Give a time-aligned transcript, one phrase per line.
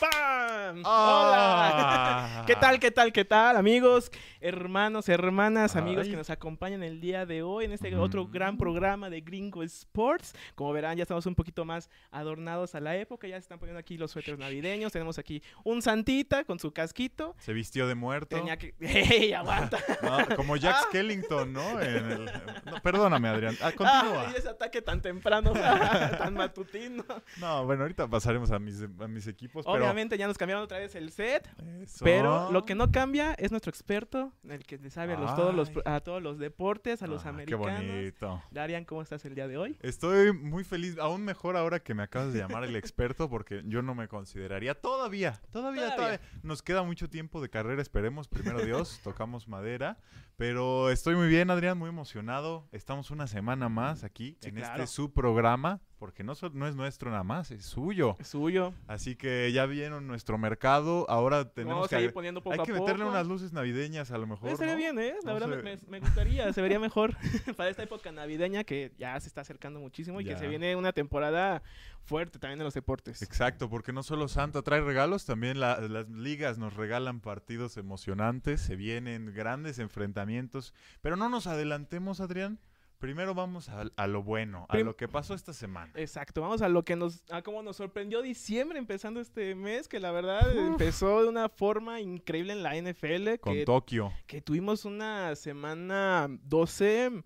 [0.00, 0.82] ¡Pam!
[0.84, 2.28] Ah.
[2.34, 2.44] ¡Hola!
[2.46, 4.10] ¿Qué tal, qué tal, qué tal, amigos,
[4.40, 6.10] hermanos, hermanas, amigos Ay.
[6.12, 8.00] que nos acompañan el día de hoy en este Mm.
[8.00, 10.34] otro gran programa de Gringo Sports?
[10.54, 13.80] Como verán, ya estamos un poquito más adornados a la época, ya se están poniendo
[13.80, 17.34] aquí los suéteres navideños, tenemos aquí un santita con su casquito.
[17.38, 18.36] Se vistió de muerto.
[18.36, 18.74] Tenía que...
[18.80, 19.78] ¡Ey, aguanta!
[20.02, 21.80] No, como Jack Skellington, ¿no?
[21.80, 22.24] En el-
[22.66, 23.56] no, Perdóname, Adrián.
[23.60, 24.32] Ah, continúa.
[24.36, 25.52] Ese ataque tan temprano,
[26.18, 27.04] tan matutino.
[27.38, 29.87] No, bueno, ahorita pasaremos a mis, a mis equipos, pero...
[29.88, 31.48] Obviamente ya nos cambiaron otra vez el set,
[31.82, 32.04] Eso.
[32.04, 35.54] pero lo que no cambia es nuestro experto, el que le sabe a, los, todos,
[35.54, 37.82] los, a todos los deportes, a los Ah, Qué americanos.
[37.86, 38.42] bonito.
[38.50, 39.76] Darian, ¿cómo estás el día de hoy?
[39.82, 43.82] Estoy muy feliz, aún mejor ahora que me acabas de llamar el experto, porque yo
[43.82, 45.96] no me consideraría todavía, todavía, Todavía.
[45.96, 46.20] todavía.
[46.42, 49.98] Nos queda mucho tiempo de carrera, esperemos, primero Dios, tocamos madera.
[50.36, 52.68] Pero estoy muy bien, Adrián, muy emocionado.
[52.70, 54.84] Estamos una semana más aquí Sí, en claro.
[54.84, 58.16] este su programa, porque no, so- no es nuestro nada más, es suyo.
[58.18, 58.72] Es suyo.
[58.86, 61.96] Así que ya vieron nuestro mercado, ahora tenemos Vamos que...
[61.96, 62.84] a ir agre- poniendo poco Hay a que poco.
[62.86, 64.78] meterle unas luces navideñas a lo mejor, Estaría ¿no?
[64.78, 65.14] bien, ¿eh?
[65.24, 67.16] La No verdad me, me gustaría, se vería mejor
[67.56, 70.92] para esta época navideña que ya se está acercando muchísimo y que se viene una
[70.92, 71.62] temporada
[72.04, 73.20] fuerte también en los deportes.
[73.22, 78.60] Exacto, porque no solo Santa trae regalos, también la- las ligas nos regalan partidos emocionantes,
[78.60, 82.58] se vienen grandes enfrentamientos, pero no nos adelantemos, Adrián.
[82.98, 85.92] Primero vamos a, a lo bueno, a Prim- lo que pasó esta semana.
[85.94, 90.00] Exacto, vamos a lo que nos, a cómo nos sorprendió diciembre empezando este mes, que
[90.00, 94.12] la verdad empezó de una forma increíble en la NFL, Con que, Tokio.
[94.26, 97.22] que tuvimos una semana 12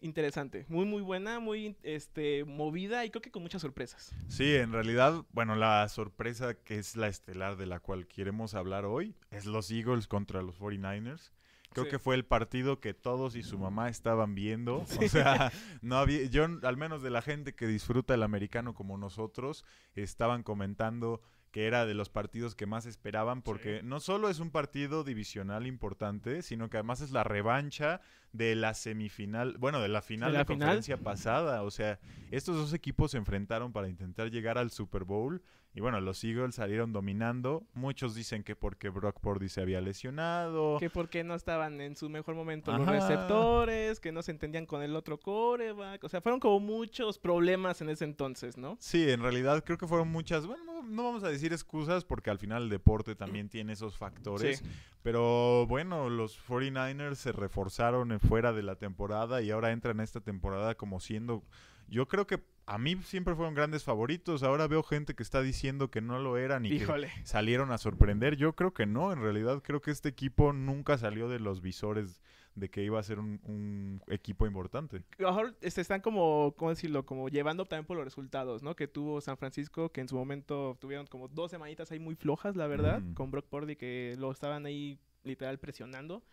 [0.00, 4.14] interesante, muy muy buena, muy este movida y creo que con muchas sorpresas.
[4.28, 8.84] Sí, en realidad, bueno, la sorpresa que es la estelar de la cual queremos hablar
[8.84, 11.32] hoy es los Eagles contra los 49ers.
[11.76, 11.90] Creo Sí.
[11.90, 14.78] que fue el partido que todos y su mamá estaban viendo.
[14.78, 18.96] O sea, no había, yo, al menos de la gente que disfruta el americano como
[18.98, 21.20] nosotros, estaban comentando
[21.52, 25.66] que era de los partidos que más esperaban porque no solo es un partido divisional
[25.66, 28.00] importante, sino que además es la revancha
[28.36, 30.58] de la semifinal, bueno, de la final De de la final.
[30.60, 31.62] conferencia pasada.
[31.62, 31.98] O sea,
[32.30, 35.42] estos dos equipos se enfrentaron para intentar llegar al Super Bowl.
[35.74, 37.66] Y bueno, los Eagles salieron dominando.
[37.74, 40.78] Muchos dicen que porque Brock Purdy se había lesionado.
[40.78, 44.82] Que porque no estaban en su mejor momento los receptores, que no se entendían con
[44.82, 48.78] el otro coreback, o sea, fueron como muchos problemas en ese entonces, ¿no?
[48.80, 52.30] Sí, en realidad creo que fueron muchas, bueno, no, no vamos a decir excusas porque
[52.30, 54.60] al final el deporte también tiene esos factores.
[54.60, 54.64] Sí.
[55.02, 60.04] Pero bueno, los 49ers se reforzaron en fuera de la temporada y ahora entran a
[60.04, 61.42] esta temporada como siendo,
[61.88, 64.42] yo creo que a mí siempre fueron grandes favoritos.
[64.42, 66.86] Ahora veo gente que está diciendo que no lo eran y que
[67.22, 68.36] salieron a sorprender.
[68.36, 72.20] Yo creo que no, en realidad creo que este equipo nunca salió de los visores
[72.56, 75.04] de que iba a ser un, un equipo importante.
[75.18, 77.04] A lo mejor este, están como, ¿cómo decirlo?
[77.04, 78.74] Como llevando también por los resultados, ¿no?
[78.74, 82.56] Que tuvo San Francisco, que en su momento tuvieron como dos semanitas ahí muy flojas,
[82.56, 86.24] la verdad, con Brock Purdy, que lo estaban ahí literal presionando.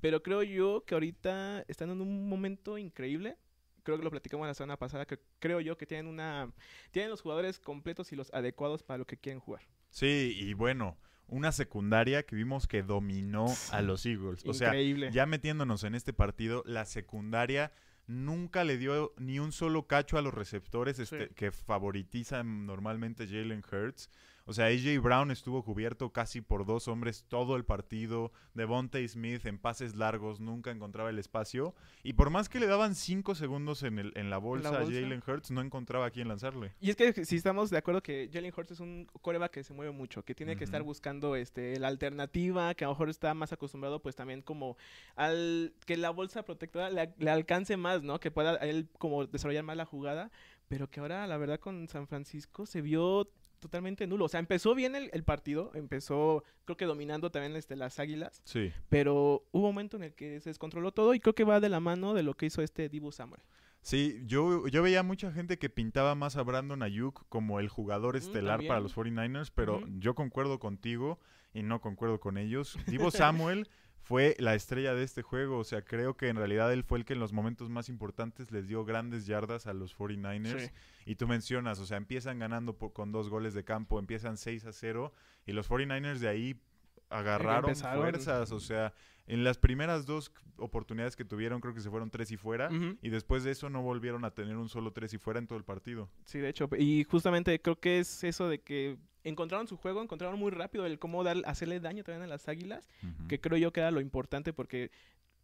[0.00, 3.36] Pero creo yo que ahorita están en un momento increíble.
[3.82, 6.52] Creo que lo platicamos la semana pasada, que creo yo que tienen una...
[6.90, 9.62] Tienen los jugadores completos y los adecuados para lo que quieren jugar.
[9.88, 10.96] Sí, y bueno,
[11.26, 14.44] una secundaria que vimos que dominó a los Eagles.
[14.46, 17.72] O sea, ya metiéndonos en este partido, la secundaria
[18.06, 21.34] nunca le dio ni un solo cacho a los receptores este, Sí.
[21.34, 24.10] que favoritizan normalmente Jalen Hurts.
[24.46, 28.32] O sea, AJ Brown estuvo cubierto casi por dos hombres todo el partido.
[28.54, 31.74] Devontae Smith en pases largos nunca encontraba el espacio.
[32.02, 35.00] Y por más que le daban cinco segundos en, el, en la bolsa, a bolsa.
[35.00, 36.72] Jalen Hurts, no encontraba a quién lanzarle.
[36.80, 39.72] Y es que si estamos de acuerdo que Jalen Hurts es un coreback que se
[39.72, 43.34] mueve mucho, que tiene que estar buscando este la alternativa, que a lo mejor está
[43.34, 44.76] más acostumbrado pues también como
[45.16, 48.20] al que la bolsa protectora le, le alcance más, ¿no?
[48.20, 50.30] Que pueda él como desarrollar más la jugada,
[50.68, 53.28] pero que ahora la verdad con San Francisco se vio
[53.60, 54.24] totalmente nulo.
[54.24, 58.40] O sea, empezó bien el, el partido, empezó creo que dominando también este, las Águilas,
[58.44, 58.72] Sí.
[58.88, 61.68] pero hubo un momento en el que se descontroló todo y creo que va de
[61.68, 63.42] la mano de lo que hizo este Dibu Samuel.
[63.82, 68.16] Sí, yo, yo veía mucha gente que pintaba más a Brandon Ayuk como el jugador
[68.16, 71.18] estelar para los 49ers, pero yo concuerdo contigo
[71.54, 72.76] y no concuerdo con ellos.
[72.86, 73.68] Divo Samuel
[74.02, 77.04] fue la estrella de este juego, o sea, creo que en realidad él fue el
[77.04, 80.66] que en los momentos más importantes les dio grandes yardas a los 49ers.
[80.66, 80.70] Sí.
[81.06, 84.72] Y tú mencionas, o sea, empiezan ganando con dos goles de campo, empiezan 6 a
[84.72, 85.12] 0
[85.46, 86.60] y los 49ers de ahí
[87.08, 88.94] agarraron fuerzas, o sea,
[89.26, 92.68] en las primeras dos oportunidades que tuvieron creo que se fueron tres y fuera
[93.00, 95.58] y después de eso no volvieron a tener un solo tres y fuera en todo
[95.58, 96.08] el partido.
[96.24, 96.68] Sí, de hecho.
[96.76, 100.98] Y justamente creo que es eso de que encontraron su juego, encontraron muy rápido el
[100.98, 102.88] cómo dar, hacerle daño también a las águilas,
[103.28, 104.90] que creo yo que era lo importante porque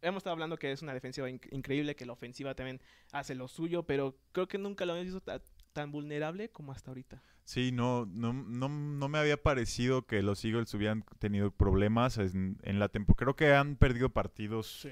[0.01, 2.79] hemos estado hablando que es una defensiva inc- increíble, que la ofensiva también
[3.11, 5.41] hace lo suyo, pero creo que nunca lo hemos visto ta-
[5.73, 7.21] tan vulnerable como hasta ahorita.
[7.43, 12.57] Sí, no, no, no, no me había parecido que los Eagles hubieran tenido problemas en,
[12.63, 13.17] en la temporada.
[13.17, 14.81] Creo que han perdido partidos.
[14.81, 14.89] Sí.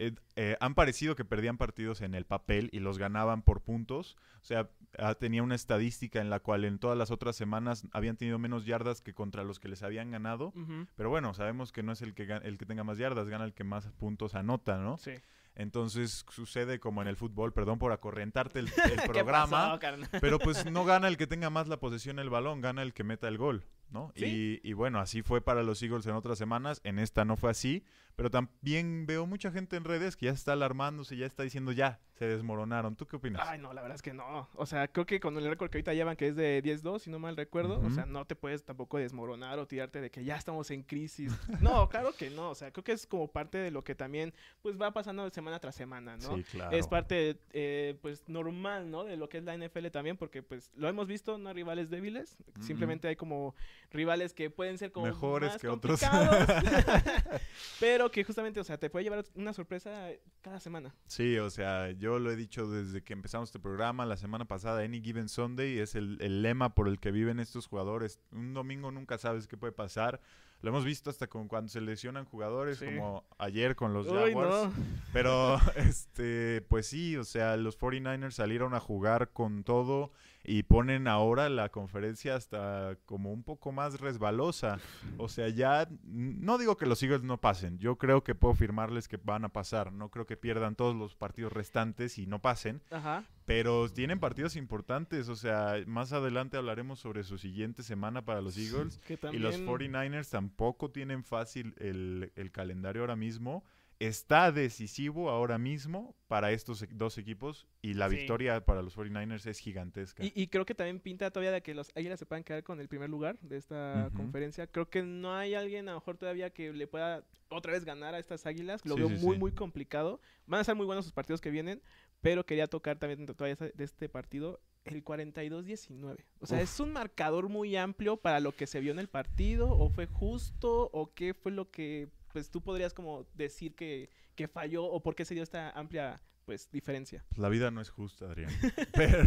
[0.00, 4.16] Eh, eh, han parecido que perdían partidos en el papel y los ganaban por puntos.
[4.40, 8.16] O sea, ah, tenía una estadística en la cual en todas las otras semanas habían
[8.16, 10.54] tenido menos yardas que contra los que les habían ganado.
[10.96, 13.52] Pero bueno, sabemos que no es el que, el que tenga más yardas, gana el
[13.52, 14.96] que más puntos anota, ¿no?
[14.96, 15.12] Sí.
[15.54, 19.78] Entonces sucede como en el fútbol, perdón por acorrentarte el, el ¿Qué programa.
[19.78, 20.08] pasó?
[20.20, 23.04] Pero pues no gana el que tenga más la posesión del balón, gana el que
[23.04, 24.12] meta el gol, ¿no?
[24.14, 24.60] Sí.
[24.64, 27.50] Y, y bueno, así fue para los Eagles en otras semanas, en esta no fue
[27.50, 27.84] así,
[28.20, 32.00] pero también veo mucha gente en redes que ya está alarmándose, ya está diciendo ya,
[32.20, 32.94] se desmoronaron.
[32.94, 33.40] ¿Tú qué opinas?
[33.48, 34.46] Ay, no, la verdad es que no.
[34.56, 37.10] O sea, creo que con el récord que ahorita llevan, que es de 10-2, si
[37.10, 40.36] no mal recuerdo, o sea, no te puedes tampoco desmoronar o tirarte de que ya
[40.36, 41.32] estamos en crisis.
[41.62, 42.50] No, claro que no.
[42.50, 45.58] O sea, creo que es como parte de lo que también, pues, va pasando semana
[45.58, 46.36] tras semana, ¿no?
[46.36, 46.76] Sí, claro.
[46.76, 49.04] Es parte, eh, pues, normal, ¿no?
[49.04, 51.88] De lo que es la NFL también, porque, pues, lo hemos visto, no hay rivales
[51.88, 52.36] débiles.
[52.60, 53.54] Simplemente hay como
[53.90, 55.98] rivales que pueden ser como Mejores más que otros.
[55.98, 56.48] complicados,
[58.10, 60.08] que justamente, o sea, te puede llevar una sorpresa
[60.40, 60.94] cada semana.
[61.06, 64.82] Sí, o sea, yo lo he dicho desde que empezamos este programa la semana pasada,
[64.82, 68.20] Any Given Sunday es el, el lema por el que viven estos jugadores.
[68.32, 70.20] Un domingo nunca sabes qué puede pasar.
[70.62, 72.84] Lo hemos visto hasta con cuando se lesionan jugadores, Sí.
[72.84, 74.50] como ayer con los Uy, Jaguars.
[74.76, 74.84] no.
[75.12, 80.12] Pero, este, pues sí, o sea, los 49ers salieron a jugar con todo
[80.42, 84.78] y ponen ahora la conferencia hasta como un poco más resbalosa.
[85.18, 89.08] O sea, ya, no digo que los Eagles no pasen, yo creo que puedo afirmarles
[89.08, 92.82] que van a pasar, no creo que pierdan todos los partidos restantes y no pasen,
[92.90, 93.24] Ajá.
[93.44, 98.56] pero tienen partidos importantes, o sea, más adelante hablaremos sobre su siguiente semana para los
[98.56, 98.98] Eagles.
[99.06, 103.64] Que Y los 49ers tampoco tienen fácil el, el calendario ahora mismo.
[104.00, 108.16] Está decisivo ahora mismo para estos e- dos equipos y la Sí.
[108.16, 110.24] victoria para los 49ers es gigantesca.
[110.24, 112.80] Y, y creo que también pinta todavía de que los Águilas se puedan quedar con
[112.80, 114.66] el primer lugar de esta conferencia.
[114.66, 118.14] Creo que no hay alguien a lo mejor todavía que le pueda otra vez ganar
[118.14, 118.80] a estas Águilas.
[118.86, 120.18] Lo Sí, veo sí, muy, muy complicado.
[120.46, 121.82] Van a ser muy buenos sus partidos que vienen,
[122.22, 126.24] pero quería tocar también todavía de este partido el 42-19.
[126.40, 126.64] O sea, Uf.
[126.64, 130.06] es un marcador muy amplio para lo que se vio en el partido, o fue
[130.06, 135.02] justo, o qué fue lo que pues tú podrías como decir que, que falló, o
[135.02, 137.24] por qué se dio esta amplia pues diferencia.
[137.28, 138.50] Pues la vida no es justa, Adrián.
[138.94, 139.22] Pero,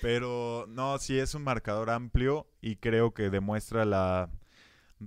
[0.00, 4.30] pero no, sí es un marcador amplio y creo que demuestra la,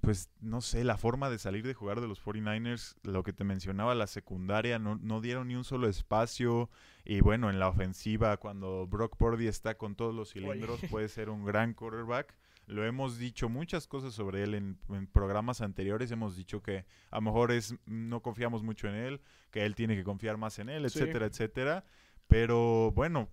[0.01, 2.95] pues no sé, la forma de salir de jugar de los 49ers.
[3.03, 6.69] Lo que te mencionaba, la secundaria, no, no dieron ni un solo espacio.
[7.05, 11.29] Y bueno, en la ofensiva, cuando Brock Purdy está con todos los cilindros, puede ser
[11.29, 12.35] un gran quarterback.
[12.65, 16.11] Lo hemos dicho muchas cosas sobre él en, en programas anteriores.
[16.11, 19.21] Hemos dicho que a lo mejor es no confiamos mucho en él,
[19.51, 20.99] que él tiene que confiar más en él, Sí.
[20.99, 21.85] etcétera, etcétera.
[22.27, 23.29] Pero bueno,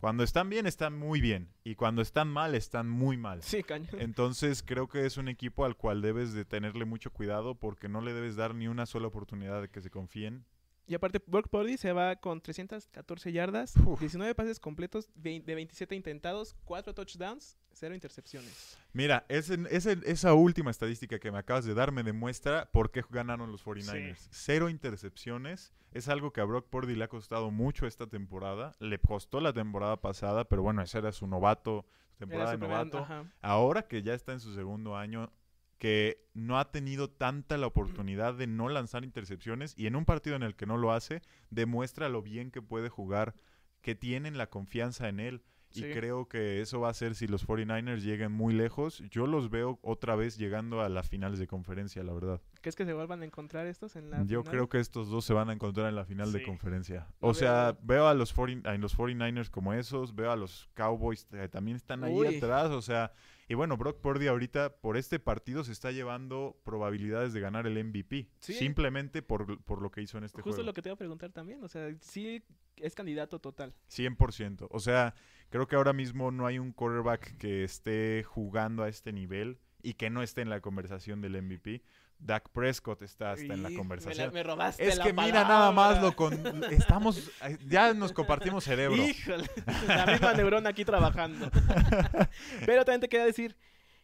[0.00, 1.50] cuando están bien, están muy bien.
[1.64, 3.42] Y cuando están mal, están muy mal.
[3.42, 3.90] Sí, cañón.
[3.98, 8.00] Entonces creo que es un equipo al cual debes de tenerle mucho cuidado porque no
[8.00, 10.44] le debes dar ni una sola oportunidad de que se confíen.
[10.88, 14.00] Y aparte, Brock Purdy se va con 314 yardas, Uf.
[14.00, 18.78] 19 pases completos de 27 intentados, 4 touchdowns, 0 intercepciones.
[18.94, 23.04] Mira, ese- ese- esa última estadística que me acabas de dar me demuestra por qué
[23.10, 24.16] ganaron los 49ers.
[24.18, 24.28] Sí.
[24.32, 25.74] Cero intercepciones.
[25.92, 28.72] Es algo que a Brock Purdy le ha costado mucho esta temporada.
[28.80, 32.66] Le costó la temporada pasada, pero bueno, ese era su novato, su temporada Era de
[32.68, 32.98] novato.
[32.98, 33.24] ajá.
[33.42, 35.30] ahora que ya está en su segundo año,
[35.78, 40.36] que no ha tenido tanta la oportunidad de no lanzar intercepciones y en un partido
[40.36, 43.34] en el que no lo hace, demuestra lo bien que puede jugar,
[43.80, 45.42] que tienen la confianza en él.
[45.70, 49.02] Y creo que eso va a ser si los 49ers lleguen muy lejos.
[49.10, 52.40] Yo los veo otra vez llegando a las finales de conferencia, la verdad.
[52.62, 54.44] ¿Crees que se vuelvan a encontrar estos en la Yo final?
[54.44, 57.06] creo que estos dos se van a encontrar en la final de conferencia.
[57.20, 57.78] O sea, veo.
[57.82, 61.76] veo a los, 40 a los 49ers como esos, veo a los Cowboys que también
[61.76, 62.36] están ahí Uy.
[62.36, 63.12] atrás, o sea,
[63.48, 67.82] y bueno, Brock Purdy ahorita por este partido se está llevando probabilidades de ganar el
[67.82, 68.52] MVP, Sí.
[68.54, 70.66] simplemente por, por lo que hizo en este Justo juego.
[70.66, 72.42] lo que te iba a preguntar también, o sea, sí
[72.76, 73.74] es candidato total.
[73.90, 74.68] 100%.
[74.70, 75.14] O sea,
[75.50, 79.94] creo que ahora mismo no hay un quarterback que esté jugando a este nivel y
[79.94, 81.82] que no esté en la conversación del MVP.
[82.20, 84.16] Dak Prescott está hasta en la conversación.
[84.18, 86.34] Me, la- me robaste Es la que mira nada más lo con
[86.70, 87.30] estamos
[87.66, 88.96] ya nos compartimos cerebro.
[89.02, 89.48] Híjole,
[89.86, 91.50] la misma neurona aquí trabajando.
[92.66, 93.56] Pero también te quería decir,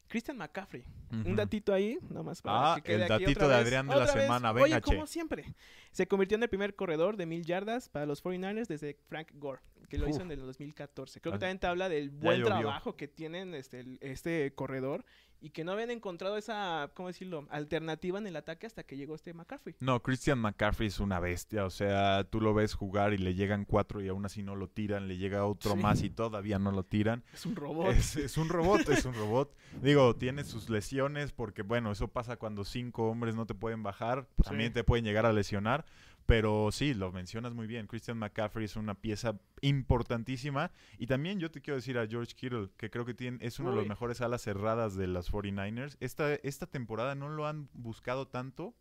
[0.09, 0.85] Christian McCaffrey.
[1.11, 3.67] Un datito ahí, nada más para Ah, que quede el aquí datito otra de vez.
[3.67, 4.25] Adrián de la Otra vez.
[4.25, 5.55] semana, Oye, como siempre.
[5.93, 9.61] Se convirtió en el primer corredor de mil yardas para los 49ers desde Frank Gore,
[9.89, 11.21] que lo hizo en el 2014.
[11.21, 15.05] Creo que Ah, también te habla del buen trabajo que tienen este, este corredor
[15.45, 19.15] y que no habían encontrado esa, ¿cómo decirlo?, alternativa en el ataque hasta que llegó
[19.15, 19.75] este McCaffrey.
[19.81, 21.67] No, Christian McCaffrey es una bestia.
[21.67, 24.69] O sea, tú lo ves jugar y le llegan cuatro y aún así no lo
[24.69, 25.07] tiran.
[25.07, 25.77] Le llega otro Sí.
[25.77, 27.23] más y todavía no lo tiran.
[27.35, 27.89] Es un robot.
[27.95, 29.55] Es, es un robot, es un robot.
[29.83, 34.27] Digo, tiene sus lesiones porque, bueno, eso pasa cuando cinco hombres no te pueden bajar.
[34.39, 34.45] Sí.
[34.45, 35.85] También te pueden llegar a lesionar.
[36.27, 37.87] Pero sí, lo mencionas muy bien.
[37.87, 40.71] Christian McCaffrey es una pieza importantísima.
[40.99, 43.71] Y también yo te quiero decir a George Kittle, que creo que tiene, es uno
[43.71, 45.97] de los mejores alas cerradas de las 49ers.
[46.01, 48.75] Esta, esta temporada no lo han buscado tanto,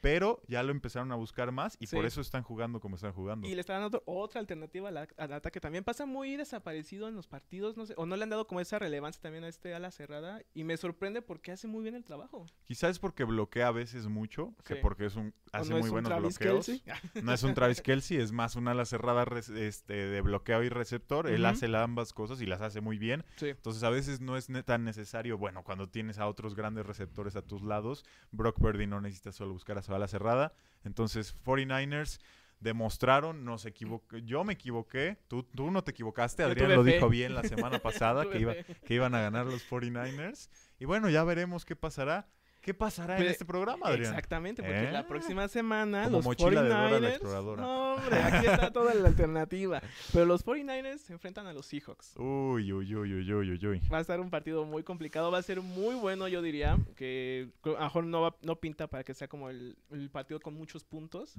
[0.00, 1.96] pero ya lo empezaron a buscar más y Sí.
[1.96, 3.48] por eso están jugando como están jugando.
[3.48, 5.60] Y le está dando otra alternativa al, a- al ataque.
[5.60, 8.60] También pasa muy desaparecido en los partidos, no sé, o no le han dado como
[8.60, 10.40] esa relevancia también a este ala cerrada.
[10.54, 12.46] Y me sorprende porque hace muy bien el trabajo.
[12.64, 15.80] Quizás es porque bloquea a veces mucho, que porque es un, ¿O hace no muy
[15.80, 16.66] es un buenos Travis bloqueos.
[16.66, 16.82] Kelce?
[17.24, 20.68] No es un Travis Kelsey, es más una ala cerrada res- este, de bloqueo y
[20.68, 21.28] receptor.
[21.28, 23.24] Él hace ambas cosas y las hace muy bien.
[23.36, 23.48] Sí.
[23.48, 27.42] Entonces a veces no es tan necesario, bueno, cuando tienes a otros grandes receptores a
[27.42, 30.52] tus lados, Brock Purdy no necesita solo buscar a su ala cerrada.
[30.84, 32.20] Entonces 49ers
[32.60, 36.94] demostraron, nos equivoqué, yo me equivoqué, tú, tú no te equivocaste, Adrián lo fe.
[36.94, 40.50] dijo bien la semana pasada que, iba, que iban a ganar los 49ers.
[40.78, 42.28] Y bueno, ya veremos qué pasará.
[42.68, 44.10] ¿Qué pasará en este programa, Adrián?
[44.12, 44.92] Exactamente, porque ¿Eh?
[44.92, 47.10] la próxima semana Como los mochila de Dora la 49ers...
[47.12, 47.62] exploradora.
[47.62, 49.80] No, hombre, aquí está toda la alternativa.
[50.12, 52.14] Pero los 49ers se enfrentan a los Seahawks.
[52.18, 53.80] Uy, uy, uy, uy, uy, uy, uy.
[53.90, 57.48] Va a estar un partido muy complicado, va a ser muy bueno, yo diría, que
[57.78, 60.84] a mejor no, va- no pinta para que sea como el, el partido con muchos
[60.84, 61.36] puntos,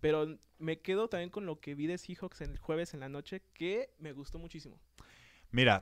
[0.00, 3.40] pero me quedo también con lo que vi de Seahawks el jueves en la noche,
[3.54, 4.78] que me gustó muchísimo.
[5.52, 5.80] Mira,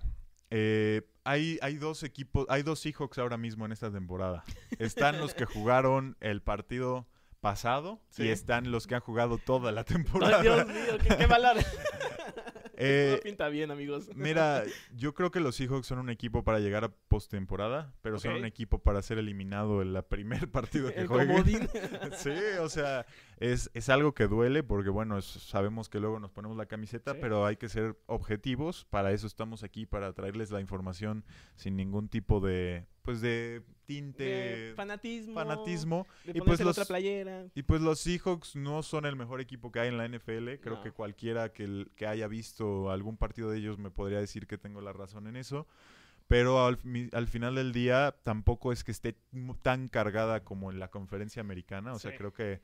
[0.56, 4.44] eh, hay, hay dos equipos, hay dos Seahawks ahora mismo en esta temporada.
[4.78, 7.08] Están los que jugaron el partido
[7.40, 8.22] pasado Sí.
[8.22, 10.42] y están los que han jugado toda la Ay, temporada.
[10.42, 11.56] Dios mío, qué, qué valor.
[12.76, 14.10] Eh, no pinta bien, amigos.
[14.14, 14.64] Mira,
[14.96, 18.44] yo creo que los Seahawks son un equipo para llegar a postemporada, pero son un
[18.44, 21.68] equipo para ser eliminado en el primer partido que jueguen.
[22.16, 23.06] Sí, o sea,
[23.38, 27.12] es, es algo que duele porque, bueno, es- sabemos que luego nos ponemos la camiseta,
[27.12, 27.18] Sí.
[27.20, 28.84] pero hay que ser objetivos.
[28.90, 31.24] Para eso estamos aquí, para traerles la información
[31.56, 35.34] sin ningún tipo de, pues, de tinte, de fanatismo.
[35.34, 36.06] fanatismo.
[36.24, 37.46] De Y pues los- otra playera.
[37.54, 40.58] Y pues los Seahawks no son el mejor equipo que hay en la NFL.
[40.60, 40.82] Creo No.
[40.82, 44.80] que cualquiera que, que haya visto algún partido de ellos me podría decir que tengo
[44.80, 45.66] la razón en eso.
[46.26, 46.78] Pero al,
[47.12, 49.16] al final del día tampoco es que esté
[49.62, 51.92] tan cargada como en la conferencia americana.
[51.92, 52.62] O sea, creo que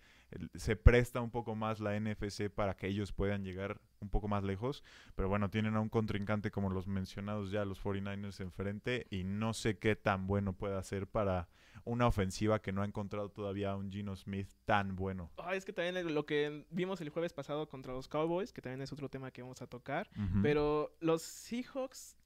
[0.55, 4.45] se presta un poco más la NFC para que ellos puedan llegar un poco más
[4.45, 4.83] lejos.
[5.14, 9.07] Pero bueno, tienen a un contrincante como los mencionados ya, los 49ers enfrente.
[9.11, 11.49] Y no sé qué tan bueno pueda ser para
[11.85, 15.31] una ofensiva que no ha encontrado todavía a un Gino Smith tan bueno.
[15.38, 18.83] Ay, es que también lo que vimos el jueves pasado contra los Cowboys, que también
[18.83, 20.09] es otro tema que vamos a tocar.
[20.43, 22.17] Pero los Seahawks,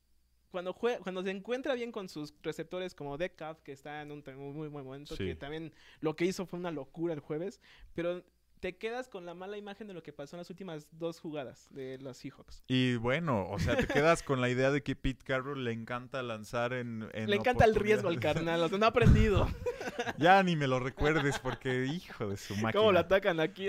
[0.55, 4.23] cuando, jue- cuando se encuentra bien con sus receptores como Decaf, que está en un
[4.37, 5.25] muy, muy buen momento, Sí.
[5.27, 7.61] que también lo que hizo fue una locura el jueves,
[7.93, 8.23] pero
[8.61, 11.67] te quedas con la mala imagen de lo que pasó en las últimas dos jugadas
[11.71, 12.63] de los Seahawks.
[12.69, 16.23] Y bueno, o sea, te quedas con la idea de que Pete Carroll le encanta
[16.23, 17.09] lanzar en...
[17.13, 19.49] en Le encanta el riesgo al carnal, o sea, no ha aprendido.
[20.19, 22.73] Ya ni me lo recuerdes porque, hijo de su máquina.
[22.73, 23.69] ¿Cómo lo atacan aquí?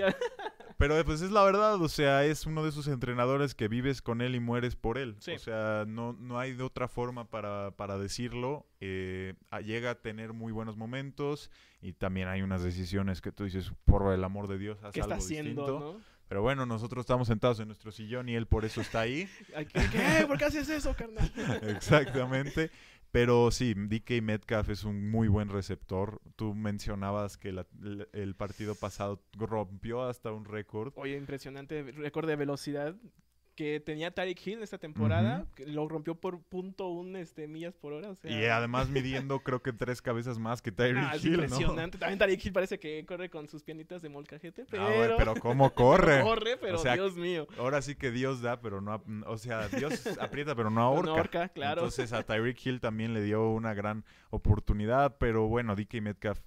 [0.78, 4.20] Pero pues es la verdad, o sea, es uno de esos entrenadores que vives con
[4.20, 5.16] él y mueres por él.
[5.20, 5.32] Sí.
[5.32, 8.66] O sea, no, no hay de otra forma para, para decirlo.
[8.80, 13.72] Eh, llega a tener muy buenos momentos y también hay unas decisiones que tú dices,
[13.86, 15.80] por el amor de Dios, haz ¿Qué está algo haciendo, distinto.
[15.80, 16.16] no?
[16.28, 19.28] Pero bueno, nosotros estamos sentados en nuestro sillón y él por eso está ahí.
[19.72, 20.26] Qué?
[20.26, 21.32] ¿Por qué haces eso, carnal?
[21.62, 22.70] Exactamente.
[23.12, 26.20] Pero sí, DK Metcalf es un muy buen receptor.
[26.36, 30.92] Tú mencionabas que la- el, el partido pasado rompió hasta un récord.
[30.96, 32.94] Oye, impresionante récord de velocidad
[33.56, 37.94] que tenía Tariq Hill esta temporada, que lo rompió por punto un este, millas por
[37.94, 38.10] hora.
[38.10, 41.32] O sea, Y además midiendo creo que tres cabezas más que Tyreek ah, es Hill,
[41.38, 41.42] ¿no?
[41.44, 41.98] impresionante.
[41.98, 45.72] También Tariq Hill parece que corre con sus pianitas de molcajete, pero, Ah, pero cómo
[45.74, 46.20] corre.
[46.22, 47.48] corre, pero O sea, Dios mío.
[47.58, 49.02] Ahora sí que Dios da, pero no...
[49.26, 51.10] O sea, Dios aprieta, pero no No ahorca.
[51.12, 51.80] ahorca, claro.
[51.80, 56.40] Entonces a Tyreek Hill también le dio una gran oportunidad, pero bueno, DK Metcalf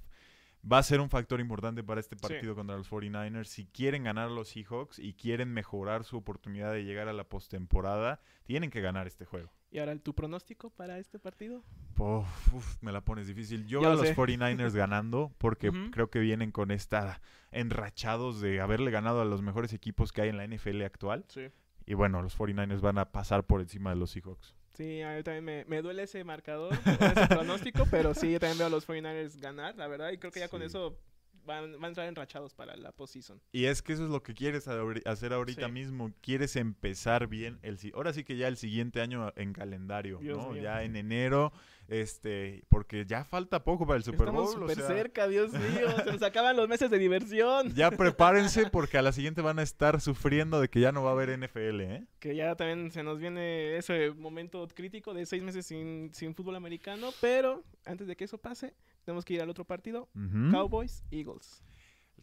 [0.70, 3.46] va a ser un factor importante para este partido contra los 49ers.
[3.46, 7.24] Si quieren ganar a los Seahawks y quieren mejorar su oportunidad de llegar a la
[7.24, 9.52] postemporada, tienen que ganar este juego.
[9.72, 11.64] Y ahora, ¿tu pronóstico para este partido?
[11.98, 13.68] Uf, me la pones difícil.
[13.68, 14.16] Yo veo a lo los sé.
[14.16, 19.74] 49ers ganando porque creo que vienen con esta enrachados de haberle ganado a los mejores
[19.74, 21.26] equipos que hay en la NFL actual.
[21.28, 21.50] Sí.
[21.86, 24.56] Y bueno, los 49ers van a pasar por encima de los Seahawks.
[24.80, 28.60] Sí, a mí también me, me duele ese marcador, ese pronóstico, pero sí, yo también
[28.60, 30.98] veo a los 49ers ganar, la verdad, y creo que ya con eso
[31.46, 33.42] van, van a entrar enrachados para la postseason.
[33.52, 35.72] Y es que eso es lo que quieres hacer ahorita Sí.
[35.72, 36.12] mismo.
[36.22, 40.52] Quieres empezar bien el ahora sí que ya el siguiente año en calendario, Dios ¿no?
[40.52, 40.62] mío.
[40.62, 41.52] Ya en enero,
[41.88, 45.52] este, porque ya falta poco para el Super Estamos Bowl, o súper sea, cerca, Dios
[45.54, 45.60] mío,
[46.04, 47.74] se nos acaban los meses de diversión.
[47.74, 51.10] ya prepárense porque a la siguiente van a estar sufriendo de que ya no va
[51.10, 52.06] a haber NFL, ¿eh?
[52.20, 56.56] Que ya también se nos viene ese momento crítico de seis meses sin, sin fútbol
[56.56, 58.74] americano, pero antes de que eso pase,
[59.10, 60.08] tenemos que ir al otro partido.
[60.52, 61.64] Cowboys, Eagles.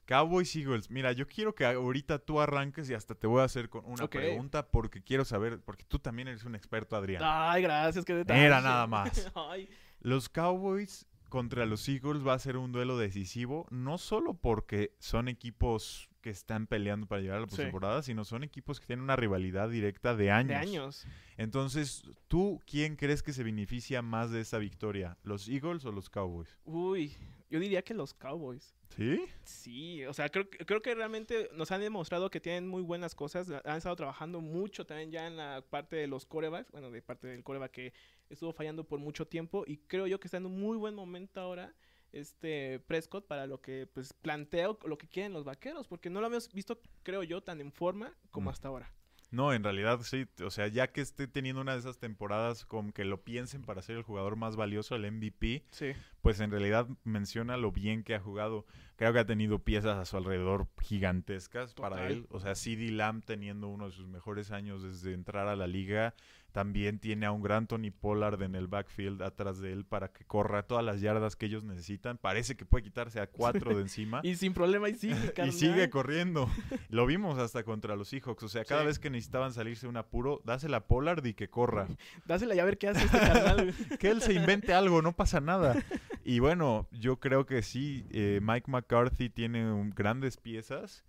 [0.04, 0.88] Cowboys Eagles.
[0.88, 4.08] Mira, yo quiero que ahorita tú arranques y hasta te voy a hacer con una
[4.08, 7.22] pregunta porque quiero saber, porque tú también eres un experto, Adrián.
[7.24, 8.44] Ay, gracias, qué detalle.
[8.44, 9.28] Era nada más.
[10.00, 15.28] Los Cowboys contra los Eagles va a ser un duelo decisivo, no solo porque son
[15.28, 17.56] equipos que están peleando para llegar a la Sí.
[17.56, 20.48] postemporada, sino son equipos que tienen una rivalidad directa de años.
[20.48, 21.06] de años.
[21.36, 25.18] Entonces, ¿tú quién crees que se beneficia más de esa victoria?
[25.24, 26.56] ¿Los Eagles o los Cowboys?
[26.64, 27.14] Uy,
[27.50, 28.74] yo diría que los Cowboys.
[28.96, 29.20] ¿Sí?
[29.44, 33.14] Sí, o sea, creo, que- creo que realmente nos han demostrado que tienen muy buenas
[33.14, 33.50] cosas.
[33.64, 37.26] Han estado trabajando mucho también ya en la parte de los corebacks, bueno, de parte
[37.28, 37.92] del coreback que
[38.30, 39.64] estuvo fallando por mucho tiempo.
[39.66, 41.74] Y creo yo que está en un muy buen momento ahora
[42.12, 46.26] este Prescott para lo que pues planteo, lo que quieren los vaqueros, porque no lo
[46.26, 48.52] habíamos visto, creo yo, tan en forma como Mm.
[48.52, 48.92] hasta ahora.
[49.30, 50.26] No, en realidad sí.
[50.44, 53.82] O sea, ya que esté teniendo una de esas temporadas con que lo piensen para
[53.82, 55.92] ser el jugador más valioso, el MVP, Sí.
[56.22, 58.66] pues en realidad menciona lo bien que ha jugado.
[58.96, 62.26] Creo que ha tenido piezas a su alrededor gigantescas para él.
[62.30, 66.14] O sea, CD Lamb teniendo uno de sus mejores años desde entrar a la liga.
[66.56, 70.24] También tiene a un gran Tony Pollard en el backfield atrás de él para que
[70.24, 72.16] corra todas las yardas que ellos necesitan.
[72.16, 74.20] Parece que puede quitarse a cuatro de encima.
[74.24, 76.48] Y sin problema, y sigue, Y sigue corriendo.
[76.88, 78.42] Lo vimos hasta contra los Seahawks.
[78.44, 78.86] O sea, cada Sí.
[78.86, 81.88] vez que necesitaban salirse un apuro, dásela a Pollard y que corra.
[82.24, 83.74] Dásela ya a ver qué hace este carnal.
[83.98, 85.76] que él se invente algo, no pasa nada.
[86.24, 91.04] Y bueno, yo creo que sí, eh, Mike McCarthy tiene un- grandes piezas,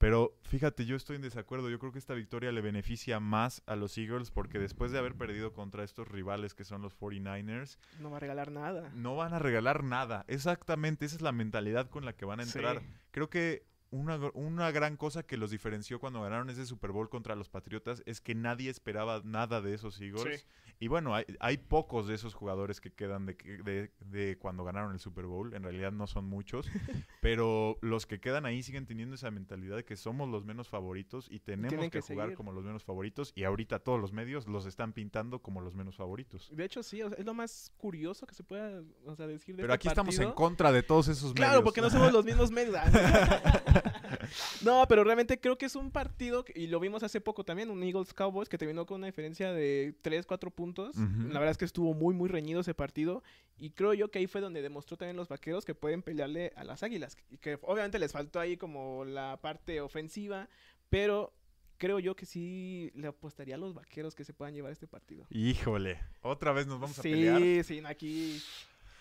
[0.00, 1.68] pero fíjate, yo estoy en desacuerdo.
[1.68, 5.14] Yo creo que esta victoria le beneficia más a los Eagles porque después de haber
[5.14, 8.90] perdido contra estos rivales que son los 49ers, No va a regalar nada.
[8.94, 10.24] no van a regalar nada.
[10.26, 12.56] Exactamente, esa es la mentalidad con la que van a Sí.
[12.58, 12.80] entrar.
[13.10, 17.34] Creo que una, una gran cosa que los diferenció cuando ganaron ese Super Bowl contra
[17.34, 20.40] los Patriotas es que nadie esperaba nada de esos Eagles.
[20.40, 20.46] Sí.
[20.82, 24.92] Y bueno, hay, hay pocos de esos jugadores que quedan de, de, de cuando ganaron
[24.92, 25.52] el Super Bowl.
[25.54, 26.66] En realidad no son muchos.
[27.20, 31.28] pero los que quedan ahí siguen teniendo esa mentalidad de que somos los menos favoritos
[31.30, 33.32] y tenemos Tienen que, que jugar como los menos favoritos.
[33.34, 36.48] Y ahorita todos los medios los están pintando como los menos favoritos.
[36.50, 39.56] De hecho, sí, o sea, es lo más curioso que se pueda o sea, decir
[39.56, 41.34] de Pero este aquí estamos en contra de todos esos medios.
[41.34, 42.76] Claro, porque no somos los mismos medios.
[44.62, 47.70] no, pero realmente creo que es un partido, que- y lo vimos hace poco también,
[47.70, 50.96] un Eagles Cowboys que terminó con una diferencia de 3, 4 puntos.
[50.96, 53.22] La verdad es que estuvo muy, muy reñido ese partido.
[53.58, 56.64] Y creo yo que ahí fue donde demostró también los vaqueros que pueden pelearle a
[56.64, 57.16] las águilas.
[57.30, 60.48] Y que obviamente les faltó ahí como la parte ofensiva,
[60.88, 61.32] pero
[61.76, 65.26] creo yo que sí le apostaría a los vaqueros que se puedan llevar este partido.
[65.30, 67.64] Híjole, otra vez nos vamos a sí, pelear.
[67.64, 68.40] sí, aquí.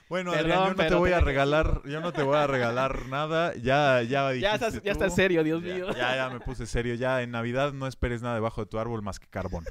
[0.10, 3.06] Bueno, Perdón, Adrián, yo no te voy a regalar, yo no te voy a regalar
[3.10, 3.56] nada.
[3.56, 5.88] Ya, ya Ya estás, ya estás serio, Dios Ya, mío.
[5.96, 6.96] Ya, ya me puse serio.
[6.96, 9.66] Ya en Navidad no esperes nada debajo de tu árbol más que carbón.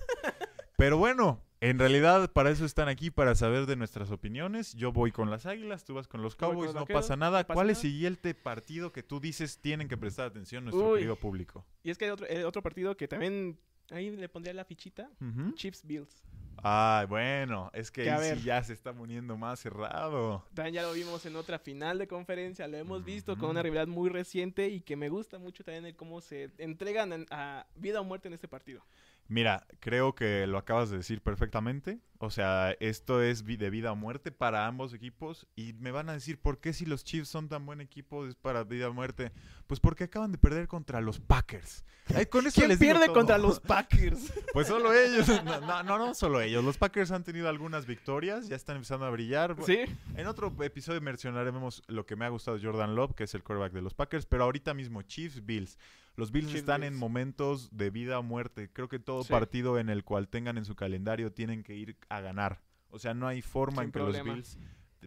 [0.77, 4.75] Pero bueno, en realidad para eso están aquí, para saber de nuestras opiniones.
[4.75, 7.17] Yo voy con las águilas, tú vas con los con Cowboys, los no vaqueros, pasa
[7.17, 7.43] nada.
[7.43, 10.99] pasa ¿Cuál es el siguiente partido que tú dices tienen que prestar atención nuestro Uy.
[11.01, 11.67] querido público?
[11.83, 13.59] Y es que hay otro, eh, otro partido que también
[13.91, 15.11] ahí le pondría la fichita.
[15.21, 15.53] Ujú.
[15.55, 16.23] Chiefs Bills.
[16.63, 18.39] Ay, bueno, es que Que a ahí ver.
[18.39, 20.45] sí ya se está poniendo más cerrado.
[20.55, 23.87] También ya lo vimos en otra final de conferencia, lo hemos visto con una rivalidad
[23.87, 28.01] muy reciente y que me gusta mucho también el cómo se entregan en- a vida
[28.01, 28.83] o muerte en este partido.
[29.29, 32.01] Mira, creo que lo acabas de decir perfectamente.
[32.21, 35.47] O sea, esto es de vida o muerte para ambos equipos.
[35.55, 38.35] Y me van a decir, ¿por qué si los Chiefs son tan buen equipo es
[38.35, 39.31] para vida o muerte?
[39.67, 41.85] Pues porque acaban de perder contra los Packers.
[42.15, 43.15] Ay, con eso ¿Quién les pierde todo.
[43.15, 44.33] contra los Packers?
[44.53, 45.29] Pues solo ellos.
[45.45, 46.65] No, no, no, no solo ellos.
[46.65, 49.55] Los Packers han tenido algunas victorias, ya están empezando a brillar.
[49.65, 49.81] ¿Sí?
[50.17, 53.75] En otro episodio mencionaremos lo que me ha gustado Jordan Love, que es el quarterback
[53.75, 55.79] de los Packers, pero ahorita mismo Chiefs, Bills.
[56.19, 58.69] Los Bills están en momentos de vida o muerte.
[58.73, 59.31] Creo que todo Sí.
[59.31, 62.61] partido en el cual tengan en su calendario tienen que ir a ganar.
[62.91, 64.35] O sea, no hay forma Sin en que problema.
[64.37, 64.59] los Bills...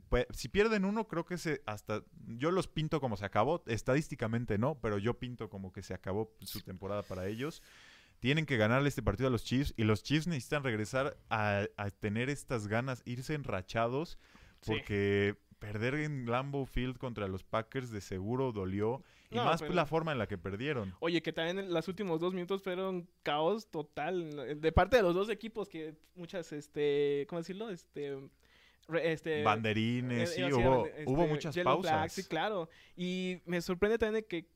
[0.07, 2.03] pues, si pierden uno, creo que se hasta...
[2.27, 3.61] Yo los pinto como se acabó.
[3.67, 7.61] Estadísticamente no, pero yo pinto como que se acabó su temporada para ellos.
[8.21, 11.89] Tienen que ganarle este partido a los Chiefs y los Chiefs necesitan regresar a, a
[11.89, 14.17] tener estas ganas, irse enrachados,
[14.61, 14.71] Sí.
[14.73, 19.73] porque perder en Lambeau Field contra los Packers de seguro dolió Y No, más pero-
[19.73, 20.93] la forma en la que perdieron.
[20.99, 24.59] Oye, que también en los últimos dos minutos fueron caos total.
[24.61, 27.69] De parte de los dos equipos que muchas, este, ¿cómo decirlo?
[27.69, 28.17] Este,
[29.01, 32.11] este Banderines, eh, sí, a decir, hubo, este, hubo muchas pausas.
[32.11, 32.69] sí, claro.
[32.95, 34.47] Y me sorprende también que,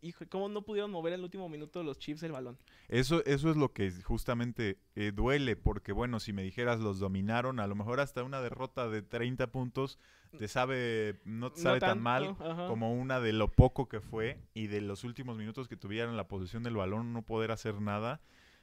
[0.00, 2.58] hijo, cómo no pudieron mover en el último minuto los Chiefs el balón.
[2.88, 7.60] Eso, eso es lo que justamente eh, duele, porque bueno, si me dijeras los dominaron,
[7.60, 9.98] a lo mejor hasta una derrota de 30 puntos
[10.38, 12.66] te sabe, no te No sabe tan mal ajá.
[12.68, 16.28] como una de lo poco que fue y de los últimos minutos que tuvieron la
[16.28, 18.20] posición del balón no poder hacer nada.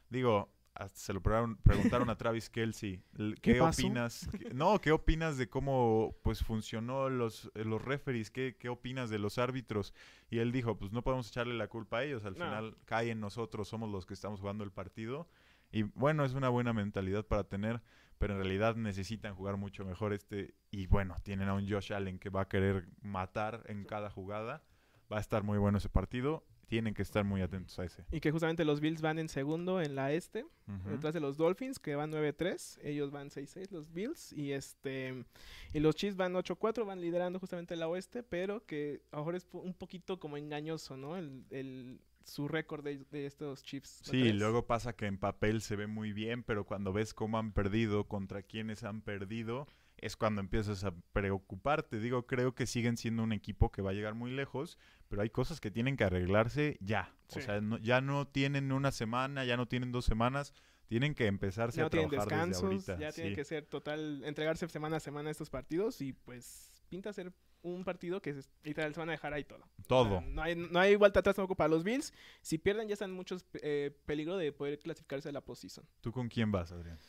[0.10, 0.50] Digo,
[0.94, 3.02] se lo preguntaron, a Travis Kelsey,
[3.42, 4.28] ¿Qué opinas?
[4.38, 8.30] ¿Qué- No, ¿qué opinas de cómo pues funcionó los, los referees?
[8.32, 9.94] ¿Qué, ¿Qué opinas de los árbitros?
[10.30, 12.46] Y él dijo, pues no podemos echarle la culpa a ellos, al No.
[12.46, 15.28] final cae en nosotros, somos los que estamos jugando el partido.
[15.72, 17.82] Y bueno, es una buena mentalidad para tener,
[18.18, 20.56] pero en realidad necesitan jugar mucho mejor este.
[20.72, 24.64] Y bueno, tienen a un Josh Allen que va a querer matar en cada jugada.
[25.12, 26.46] Va a estar muy bueno ese partido.
[26.68, 28.04] Tienen que estar muy atentos a ese.
[28.12, 30.90] Y que justamente los Bills van en segundo en la este, Ujú.
[30.90, 32.80] detrás de los Dolphins, que van 9-3.
[32.84, 34.34] Ellos van 6-6, los Bills.
[34.34, 35.26] Y este
[35.74, 39.36] y los Chiefs van 8-4, van liderando justamente la oeste, pero que a lo mejor
[39.36, 41.18] es un poquito como engañoso, ¿no?
[41.18, 44.02] El, el- su récord de, de estos Chiefs.
[44.08, 44.36] ¿no Sí, crees?
[44.36, 48.06] luego pasa que en papel se ve muy bien, pero cuando ves cómo han perdido,
[48.08, 52.00] contra quienes han perdido, es cuando empiezas a preocuparte.
[52.00, 54.78] Digo, creo que siguen siendo un equipo que va a llegar muy lejos,
[55.08, 57.14] pero hay cosas que tienen que arreglarse ya.
[57.30, 57.40] Sí.
[57.40, 60.54] O sea, no- ya no tienen una semana, ya no tienen dos semanas,
[60.88, 62.98] tienen que empezarse no a trabajar desde descansos, ahorita.
[63.00, 67.34] ya tienen que ser total, entregarse semana a semana estos partidos y pues pinta ser
[67.64, 69.64] un partido que es- literal se van a dejar ahí todo.
[69.64, 70.20] O Todo.
[70.20, 72.14] sea, no, hay, no hay vuelta atrás tampoco para los Bills.
[72.42, 75.84] Si pierden ya están muchos eh, peligro de poder clasificarse a la posición.
[76.02, 77.00] ¿Tú con quién vas, Adrián?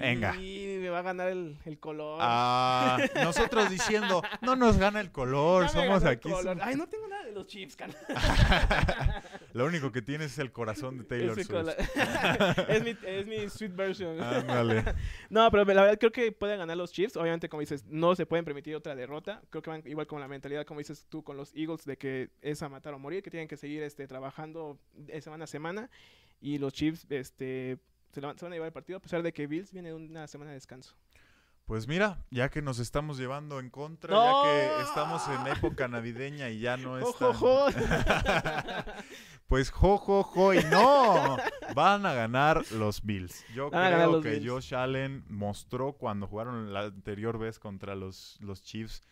[0.00, 0.34] Venga.
[0.36, 2.18] Y me va a ganar el, el color.
[2.22, 6.30] Ah, nosotros diciendo, no nos gana el color, somos aquí.
[6.30, 6.44] color.
[6.44, 7.94] somos- Ay, no tengo nada de los cara.
[9.52, 11.50] Lo único que tienes es el corazón de Taylor Swift.
[12.68, 14.20] es, mi, es mi sweet version.
[14.20, 14.84] Ándale.
[15.28, 17.16] No, pero la verdad creo que pueden ganar los Chiefs.
[17.16, 19.42] Obviamente, como dices, no se pueden permitir otra derrota.
[19.50, 22.30] Creo que van igual con la mentalidad, como dices tú, con los Eagles, de que
[22.40, 24.78] es a matar o morir, que tienen que seguir este, trabajando
[25.20, 25.90] semana a semana.
[26.40, 27.78] Y los Chiefs este,
[28.12, 29.94] se, van- se van a llevar el partido, a pesar de que Bills viene de
[29.94, 30.94] una semana de descanso.
[31.66, 34.44] Pues mira, ya que nos estamos llevando en contra, ¡No!
[34.44, 37.06] ya que estamos en época navideña y ya no es.
[39.46, 41.36] Pues jo, jo, jo, y no,
[41.74, 43.44] van a ganar los Bills.
[43.52, 44.48] Yo Van creo que Bills.
[44.48, 49.02] Josh Allen mostró cuando jugaron la anterior vez contra los, los Chiefs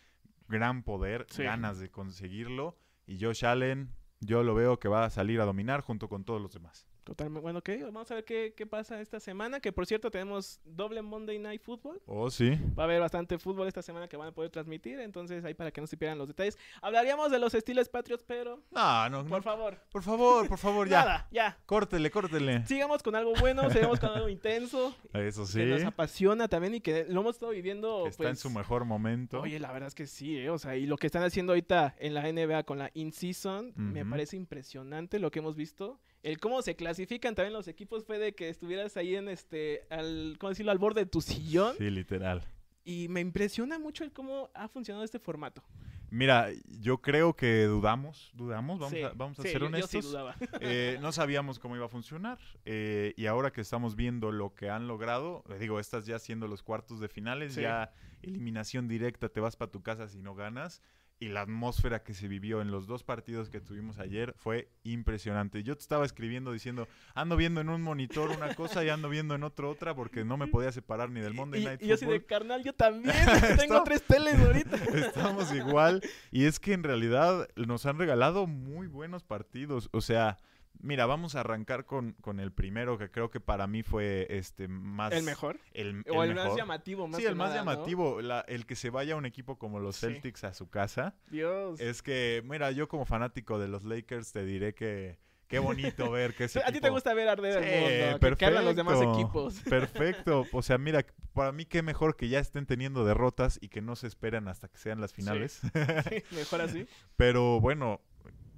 [0.47, 1.43] gran poder, Sí.
[1.43, 2.77] ganas de conseguirlo.
[3.05, 6.41] Y Josh Allen, yo lo veo que va a salir a dominar junto con todos
[6.41, 6.87] los demás.
[7.09, 7.41] Totalmente.
[7.41, 9.59] Bueno, ok, vamos a ver qué, qué pasa esta semana.
[9.59, 11.99] Que por cierto, tenemos doble Monday Night Football.
[12.05, 12.51] Oh, sí.
[12.77, 14.99] Va a haber bastante fútbol esta semana que van a poder transmitir.
[14.99, 16.55] Entonces, ahí para que no se pierdan los detalles.
[16.83, 19.29] Hablaríamos de los estilos Patriots, pero No, no, no.
[19.29, 19.79] por favor.
[19.91, 20.99] Por favor, por favor, ya.
[20.99, 21.57] Nada, ya.
[21.65, 22.63] Córtele, córtele.
[22.67, 24.95] Sigamos con algo bueno, sigamos con algo intenso.
[25.13, 25.57] Eso sí.
[25.57, 28.03] Que nos apasiona también y que lo hemos estado viviendo.
[28.03, 29.41] que está en pues, su mejor momento.
[29.41, 30.51] Oye, la verdad es que sí, ¿eh?
[30.51, 34.05] O sea, y lo que están haciendo ahorita en la NBA con la in-season, me
[34.05, 35.99] parece impresionante lo que hemos visto.
[36.23, 40.35] El cómo se clasifican también los equipos fue de que estuvieras ahí en este, al,
[40.39, 40.71] ¿cómo decirlo?
[40.71, 41.75] Al borde de tu sillón.
[41.77, 42.43] Sí, literal.
[42.83, 45.63] Y me impresiona mucho el cómo ha funcionado este formato.
[46.11, 46.47] Mira,
[46.81, 49.97] yo creo que dudamos, dudamos, vamos Sí, a, vamos a sí, ser yo- yo sí
[49.97, 50.05] honestos.
[50.11, 50.35] dudaba.
[50.61, 54.69] Eh, no sabíamos cómo iba a funcionar eh, y ahora que estamos viendo lo que
[54.71, 59.39] han logrado, eh, digo, estas ya siendo los cuartos de finales, ya eliminación directa, te
[59.39, 60.81] vas para tu casa si no ganas.
[61.21, 65.63] Y la atmósfera que se vivió en los dos partidos que tuvimos ayer fue impresionante.
[65.63, 69.35] Yo te estaba escribiendo diciendo, ando viendo en un monitor una cosa y ando viendo
[69.35, 71.95] en otro otra porque no me podía separar ni del Monday Y, Night y yo
[71.95, 72.25] así de Football.
[72.27, 73.15] carnal, yo también.
[73.59, 74.77] Tengo tres teles ahorita.
[74.95, 76.01] Estamos igual.
[76.31, 79.89] Y es que en realidad nos han regalado muy buenos partidos.
[79.91, 80.37] O sea,
[80.81, 84.67] mira, vamos a arrancar con, con el primero, que creo que para mí fue este
[84.67, 85.11] más.
[85.13, 85.59] El mejor.
[85.73, 87.71] El, O el, más llamativo, más sí, el más nada, ¿no?
[87.71, 88.21] llamativo.
[88.21, 90.07] la- el que se vaya a un equipo como los Sí.
[90.07, 91.15] Celtics a su casa.
[91.29, 91.79] Dios.
[91.81, 95.17] Es que, mira, yo como fanático de los Lakers te diré que.
[95.49, 98.45] Qué bonito ver que ese a ti te gusta ver arder Sí, el mundo, que,
[98.45, 99.19] que los demás perfecto.
[99.19, 99.59] equipos.
[99.67, 100.45] Perfecto.
[100.53, 101.03] O sea, mira,
[101.33, 104.67] para mí qué mejor que ya estén teniendo derrotas y que no se esperan hasta
[104.67, 105.59] que sean las finales.
[106.09, 106.87] Sí, mejor así.
[107.17, 107.99] Pero bueno,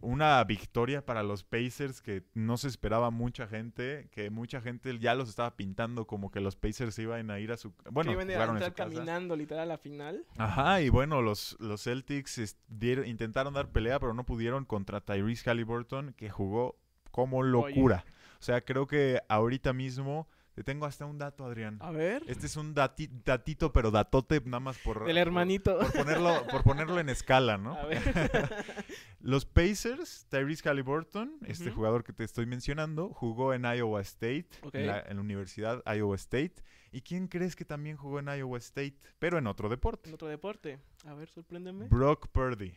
[0.02, 5.16] una victoria para los Pacers que no se esperaba mucha gente, que mucha gente ya
[5.16, 7.74] los estaba pintando como que los Pacers iban a ir a su...
[7.92, 10.26] Bueno, iban a entrar caminando literal a la final.
[10.38, 15.50] Ajá, y bueno, los, los Celtics dieron- intentaron dar pelea, pero no pudieron contra Tyrese
[15.50, 16.78] Halliburton, que jugó
[17.12, 18.06] como locura.
[18.40, 21.78] O sea, creo que ahorita mismo, Te tengo hasta un dato, Adrián.
[21.80, 22.24] A ver.
[22.28, 25.10] Este es un dati- datito, pero datote nada más por...
[25.10, 25.78] El hermanito.
[25.78, 27.74] Por, por ponerlo, por ponerlo en escala, ¿no?
[27.80, 28.02] A ver.
[29.22, 34.76] Los Pacers, Tyrese Halliburton, este jugador que te estoy mencionando, jugó en Iowa State, Ok.
[34.76, 36.56] en, la, en la Universidad Iowa State.
[36.92, 38.98] ¿Y quién crees que también jugó en Iowa State?
[39.20, 40.10] Pero en otro deporte.
[40.10, 40.80] En otro deporte.
[41.06, 41.88] A ver, sorpréndeme.
[41.88, 42.74] Brock Purdy.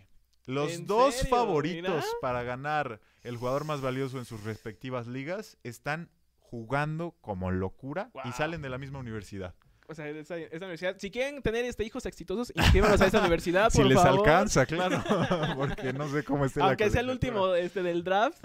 [0.46, 1.30] Los ¿En dos serio?
[1.34, 2.04] favoritos Mira.
[2.20, 6.10] para ganar el jugador más valioso en sus respectivas ligas están
[6.54, 9.54] jugando como locura y salen de la misma universidad.
[9.86, 10.96] O sea, esa, esa universidad.
[10.98, 14.20] Si quieren tener este hijos exitosos, inscríbanlos a esa universidad, si por les favor.
[14.20, 15.02] alcanza, claro,
[15.56, 18.38] porque no sé cómo esté la Aunque sea el último este del draft,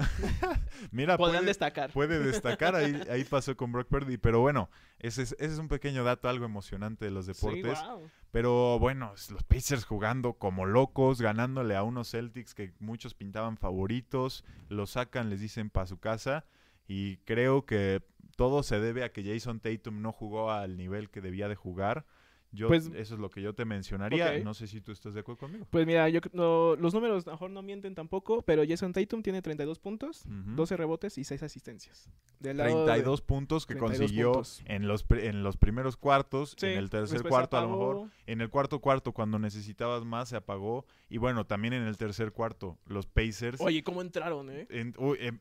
[0.91, 1.91] Mira, podrán puede- destacar.
[1.91, 4.69] puede destacar, ahí, ahí pasó con Brock Purdy, pero bueno,
[4.99, 7.77] ese es, ese es un pequeño dato, algo emocionante de los deportes.
[7.79, 8.09] Sí, wow.
[8.31, 14.43] Pero bueno, los Pacers jugando como locos, ganándole a unos Celtics que muchos pintaban favoritos,
[14.67, 16.43] los sacan, les dicen para su casa,
[16.89, 18.01] y creo que
[18.35, 22.07] todo se debe a que Jason Tatum no jugó al nivel que debía de jugar.
[22.51, 24.39] Yo, Pues- eso es lo que yo te mencionaría.
[24.43, 25.67] No sé si tú estás de acuerdo conmigo.
[25.69, 29.21] Pues mira, yo no- los números a lo mejor no mienten tampoco, pero Jason Tatum
[29.21, 30.55] tiene 32 puntos, Ujú.
[30.55, 32.09] 12 rebotes y 6 asistencias.
[32.39, 34.61] Del lado de- 32 puntos que 32 consiguió puntos.
[34.65, 38.41] en los en los primeros cuartos, Sí, en el tercer cuarto a lo mejor, en
[38.41, 42.77] el cuarto cuarto cuando necesitabas más se apagó y bueno, también en el tercer cuarto
[42.87, 44.65] los Pacers Oye, ¿cómo entraron, eh?
[44.69, 44.93] en-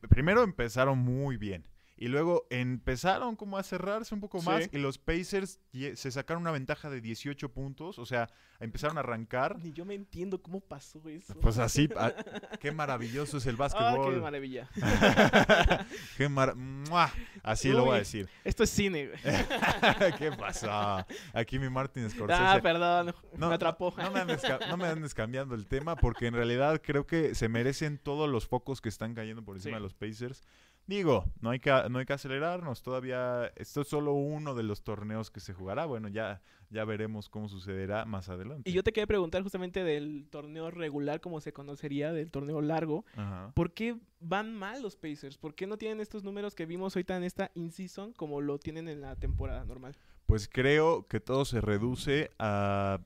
[0.09, 1.65] primero empezaron muy bien
[2.01, 4.69] y luego empezaron como a cerrarse un poco más Sí.
[4.73, 5.59] y los Pacers
[5.95, 8.29] se sacaron una ventaja de 18 puntos, o sea,
[8.61, 9.59] empezaron a arrancar.
[9.59, 11.33] Ni yo me entiendo cómo pasó eso.
[11.41, 11.89] Pues así,
[12.61, 14.21] qué maravilloso es el Ah, qué básquetbol.
[14.21, 14.69] maravilla.
[16.17, 17.11] qué mar- ¡Mua!
[17.43, 18.29] Así lo voy a decir.
[18.43, 19.19] Esto es cine, güey.
[20.17, 21.05] ¿Qué pasó?
[21.33, 22.41] Aquí mi Martin Scorsese.
[22.41, 23.93] Ah, perdón, No, me atrapó.
[23.97, 27.35] No me, andes, ca- no me andes cambiando el tema porque en realidad creo que
[27.35, 29.75] se merecen todos los focos que están cayendo por encima Sí.
[29.75, 30.43] de los Pacers.
[30.89, 34.81] Digo, no hay, que, no hay que acelerarnos, todavía esto es solo uno de los
[34.81, 35.85] torneos que se jugará.
[35.85, 38.67] Bueno, ya, ya veremos cómo sucederá más adelante.
[38.67, 43.05] Y yo te quería preguntar justamente del torneo regular, como se conocería, del torneo largo.
[43.13, 43.51] Ajá.
[43.53, 45.37] ¿Por qué van mal los Pacers?
[45.37, 48.87] ¿Por qué no tienen estos números que vimos ahorita en esta in-season como lo tienen
[48.87, 49.95] en la temporada normal?
[50.25, 52.99] Pues creo que todo se reduce a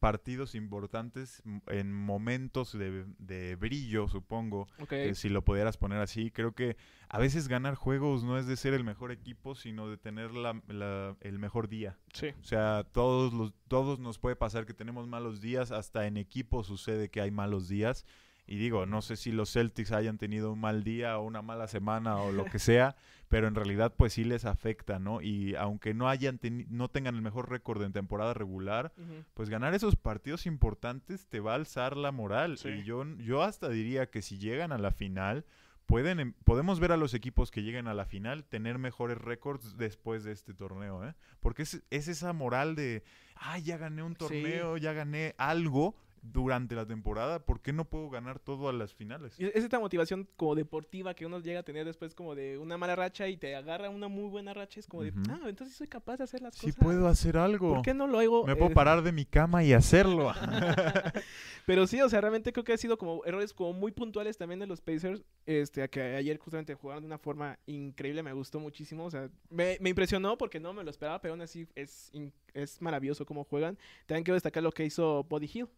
[0.00, 4.66] partidos importantes en momentos de, de brillo, supongo.
[5.10, 6.30] Eh, si lo pudieras poner así.
[6.30, 6.76] Creo que
[7.08, 10.60] a veces ganar juegos no es de ser el mejor equipo, sino de tener la-
[10.68, 11.98] la- el mejor día.
[12.12, 12.28] Sí.
[12.40, 16.64] O sea, todos, los, todos nos puede pasar que tenemos malos días, hasta en equipo
[16.64, 18.04] sucede que hay malos días.
[18.50, 21.68] Y digo, no sé si los Celtics hayan tenido un mal día o una mala
[21.68, 22.96] semana o lo que sea,
[23.28, 25.22] pero en realidad pues sí les afecta, ¿no?
[25.22, 28.92] Y aunque no hayan no tengan el mejor récord en temporada regular,
[29.34, 32.58] pues ganar esos partidos importantes te va a alzar la moral.
[32.58, 32.68] Sí.
[32.70, 35.44] Y yo, yo hasta diría que si llegan a la final,
[35.86, 39.76] pueden, em- podemos ver a los equipos que lleguen a la final tener mejores récords
[39.76, 41.14] después de este torneo, ¿eh?
[41.38, 43.04] Porque es, es esa moral de,
[43.36, 44.18] ah, ya gané un Sí.
[44.18, 48.92] torneo, ya gané algo durante la temporada, ¿por qué no puedo ganar todo a las
[48.94, 49.34] finales?
[49.38, 52.94] Es esta motivación como deportiva que uno llega a tener después como de una mala
[52.96, 54.80] racha y te agarra una muy buena racha.
[54.80, 56.84] Es como de, ah, entonces soy capaz de hacer las Sí cosas.
[56.84, 57.74] puedo hacer algo.
[57.74, 58.46] ¿Por qué no lo hago?
[58.46, 60.32] Me puedo eh, parar de mi cama y hacerlo.
[61.66, 64.60] Pero sí, o sea, realmente creo que ha sido como errores como muy puntuales también
[64.60, 65.22] de los Pacers.
[65.46, 69.04] Este, a que ayer justamente jugaron de una forma increíble, me gustó muchísimo.
[69.04, 72.12] O sea, me, me impresionó porque no me lo esperaba, pero aún así es,
[72.54, 73.78] es maravilloso cómo juegan.
[74.06, 75.68] También quiero destacar lo que hizo Body Hill.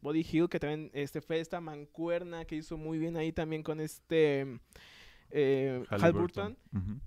[0.00, 3.80] Body Hill, que también este, fue esta mancuerna que hizo muy bien ahí también con
[3.80, 4.58] este
[5.34, 6.56] eh, Halliburton.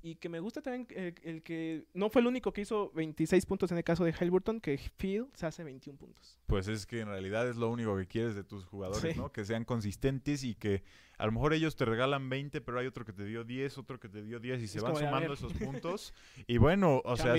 [0.02, 3.46] Y que me gusta también el, el que no fue el único que hizo 26
[3.46, 6.40] puntos en el caso de Halliburton, que Phil se hace 21 puntos.
[6.48, 9.20] Pues es que en realidad es lo único que quieres de tus jugadores, Sí.
[9.20, 9.32] ¿no?
[9.32, 10.84] Que sean consistentes y que
[11.18, 14.00] a lo mejor ellos te regalan 20, pero hay otro que te dio 10, otro
[14.00, 16.14] que te dio 10 y se van sumando esos puntos.
[16.48, 17.36] Y bueno, o sea,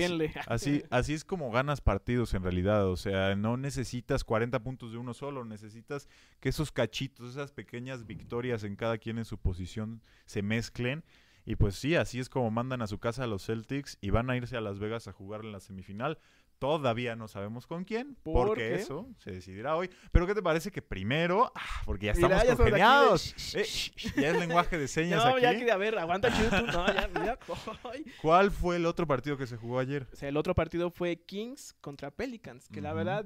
[0.47, 2.87] así, así es como ganas partidos en realidad.
[2.87, 6.07] O sea, no necesitas 40 puntos de uno solo, necesitas
[6.39, 11.03] que esos cachitos, esas pequeñas victorias en cada quien en su posición se mezclen.
[11.45, 14.29] Y pues sí, así es como mandan a su casa a los Celtics y van
[14.29, 16.19] a irse a Las Vegas a jugar en la semifinal.
[16.59, 18.75] Todavía no sabemos con quién, ¿Por porque qué?
[18.75, 19.89] eso se decidirá hoy.
[20.11, 22.71] Pero ¿qué te parece que primero, ah, porque ya Mira, estamos ya estamos aquí de-
[22.87, 25.41] congeniados, eh, ya es lenguaje de señas No, aquí.
[25.43, 26.61] ya que, a ver, aguanta chuto.
[26.63, 27.37] No, ya, mira.
[27.93, 28.05] Ay.
[28.21, 30.07] ¿Cuál fue el otro partido que se jugó ayer?
[30.11, 32.97] O sea, el otro partido fue Kings contra Pelicans, que la Ujú.
[32.97, 33.25] verdad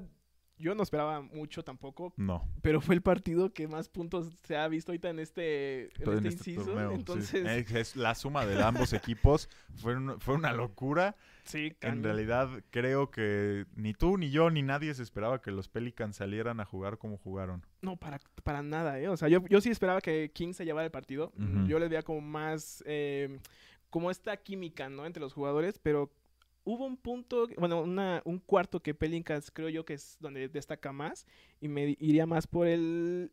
[0.62, 2.48] yo no esperaba mucho tampoco, No.
[2.62, 6.10] pero fue el partido que más puntos se ha visto ahorita en este, en este
[6.12, 6.64] en este inciso.
[6.64, 6.92] torneo.
[6.92, 11.16] Entonces, es la suma de ambos equipos fue, un- fue una locura.
[11.44, 12.04] sí, En cañón.
[12.04, 16.60] realidad creo que ni tú, ni yo, ni nadie se esperaba que los Pelicans salieran
[16.60, 17.66] a jugar como jugaron.
[17.80, 19.08] No, para, para nada, ¿eh?
[19.08, 21.32] O sea, yo, yo sí esperaba que Kings se llevara el partido.
[21.66, 22.82] Yo le veía como más...
[22.86, 23.40] eh,
[23.90, 25.04] como esta química, ¿no?
[25.04, 26.10] Entre los jugadores, pero
[26.64, 30.92] hubo un punto, bueno, una, un cuarto que Pelicans creo yo que es donde destaca
[30.92, 31.26] más
[31.60, 33.32] y me iría más por el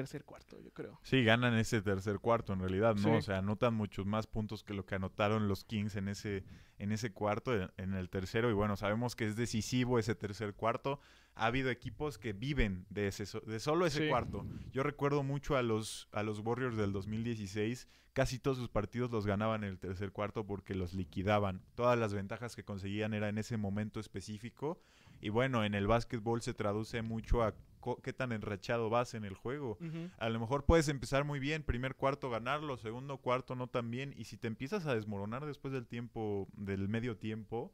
[0.00, 1.00] tercer cuarto, yo creo.
[1.02, 3.02] Sí, ganan ese tercer cuarto en realidad, ¿no?
[3.02, 3.10] Sí.
[3.10, 6.44] O sea, anotan muchos más puntos que lo que anotaron los Kings en ese,
[6.78, 8.50] en ese cuarto, en, el tercero.
[8.50, 11.00] Y bueno, sabemos que es decisivo ese tercer cuarto.
[11.34, 14.08] Ha habido equipos que viven de, ese, de solo ese Sí.
[14.08, 14.46] cuarto.
[14.70, 17.88] Yo recuerdo mucho a los, a los Warriors del 2016.
[18.12, 21.62] Casi todos sus partidos los ganaban en el tercer cuarto porque los liquidaban.
[21.74, 24.80] Todas las ventajas que conseguían era en ese momento específico.
[25.20, 27.54] Y bueno, en el básquetbol se traduce mucho a
[28.02, 29.78] qué tan enrachado vas en el juego.
[30.18, 34.14] A lo mejor puedes empezar muy bien, primer cuarto ganarlo, segundo cuarto no tan bien,
[34.16, 37.72] y si te empiezas a desmoronar después del tiempo, del medio tiempo,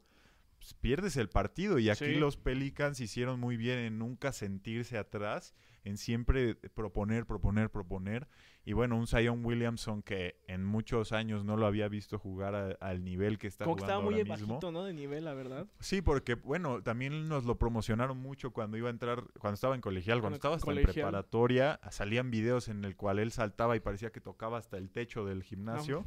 [0.63, 1.77] pues pierdes el partido.
[1.77, 2.15] Y aquí Sí.
[2.15, 8.29] los Pelicans hicieron muy bien en nunca sentirse atrás, en siempre proponer, proponer, proponer.
[8.63, 12.71] Y bueno, un Zion Williamson que en muchos años no lo había visto jugar a-
[12.79, 14.47] al nivel que está Como jugando estaba muy ahora mismo.
[14.53, 14.85] bajito, ¿no?
[14.85, 15.67] De nivel, la verdad.
[15.81, 19.81] Sí, porque bueno, también nos lo promocionaron mucho cuando iba a entrar, cuando estaba en
[19.81, 23.81] colegial, cuando Cuando- estaba hasta en preparatoria, salían videos en el cual él saltaba y
[23.81, 26.05] parecía que tocaba hasta el techo del gimnasio.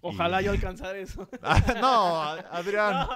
[0.00, 1.28] Ojalá Y- yo alcanzar eso.
[1.42, 2.24] Ah, no,
[2.56, 3.06] Adrián,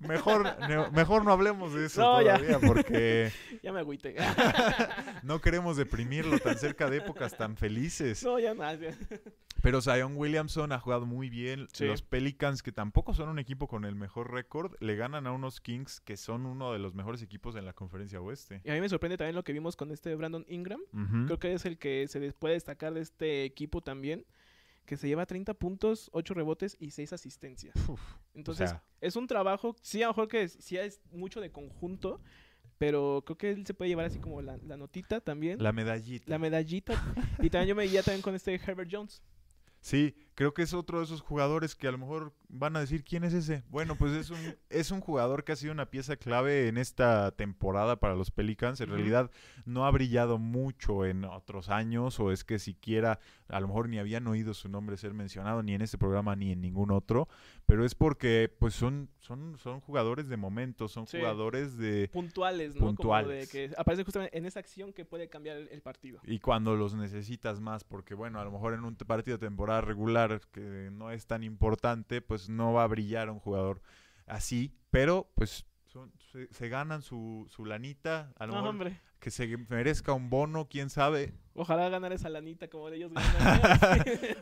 [0.00, 2.36] mejor, ne- mejor no hablemos de eso No, ya.
[2.38, 4.14] todavía, porque ya me agüité.
[5.22, 8.22] no queremos deprimirlo tan cerca de épocas tan felices.
[8.24, 8.90] no, ya ya.
[9.62, 11.66] Pero Zion Williamson ha jugado muy bien.
[11.72, 11.86] Sí.
[11.86, 15.60] Los Pelicans, que tampoco son un equipo con el mejor récord, le ganan a unos
[15.60, 18.60] Kings que son uno de los mejores equipos en la conferencia oeste.
[18.64, 20.80] Y a mí me sorprende también lo que vimos con este Brandon Ingram.
[21.26, 24.24] Creo que es el que se puede destacar de este equipo también.
[24.86, 27.74] Que se lleva 30 puntos, 8 rebotes y 6 asistencias.
[27.88, 28.00] Uf,
[28.34, 31.40] Entonces, o sea, es un trabajo, sí, a lo mejor que es- sí es mucho
[31.40, 32.20] de conjunto,
[32.78, 35.72] pero creo que él se puede llevar así como la, la notita también, la, la
[35.72, 36.38] medallita.
[36.38, 37.14] medallita.
[37.42, 39.22] y también yo me iría también con este Herbert Jones.
[39.80, 43.02] Sí, creo que es otro de esos jugadores que a lo mejor van a decir
[43.02, 43.64] quién es ese.
[43.68, 44.38] Bueno, pues es un,
[44.70, 48.80] es un jugador que ha sido una pieza clave en esta temporada para los Pelicans.
[48.80, 49.30] En realidad
[49.64, 53.18] no ha brillado mucho en otros años o es que siquiera
[53.48, 56.52] a lo mejor ni habían oído su nombre ser mencionado ni en este programa ni
[56.52, 57.28] en ningún otro.
[57.64, 61.16] Pero es porque pues son, son, son jugadores de momento, son Sí.
[61.18, 62.10] jugadores de...
[62.12, 62.80] Puntuales, ¿no?
[62.80, 63.50] Como de Puntuales.
[63.50, 66.20] que aparece justamente en esa acción que puede cambiar el, el partido.
[66.24, 69.80] Y cuando los necesitas más, porque bueno, a lo mejor en un partido de temporada
[69.80, 73.80] regular que no es tan importante, pues no va a brillar un jugador
[74.26, 79.00] así, pero pues son- se, se ganan su, su lanita, a lo No, mejor hombre.
[79.20, 83.60] que se merezca un bono, quién sabe, Ojalá ganar esa lanita como ellos ganan.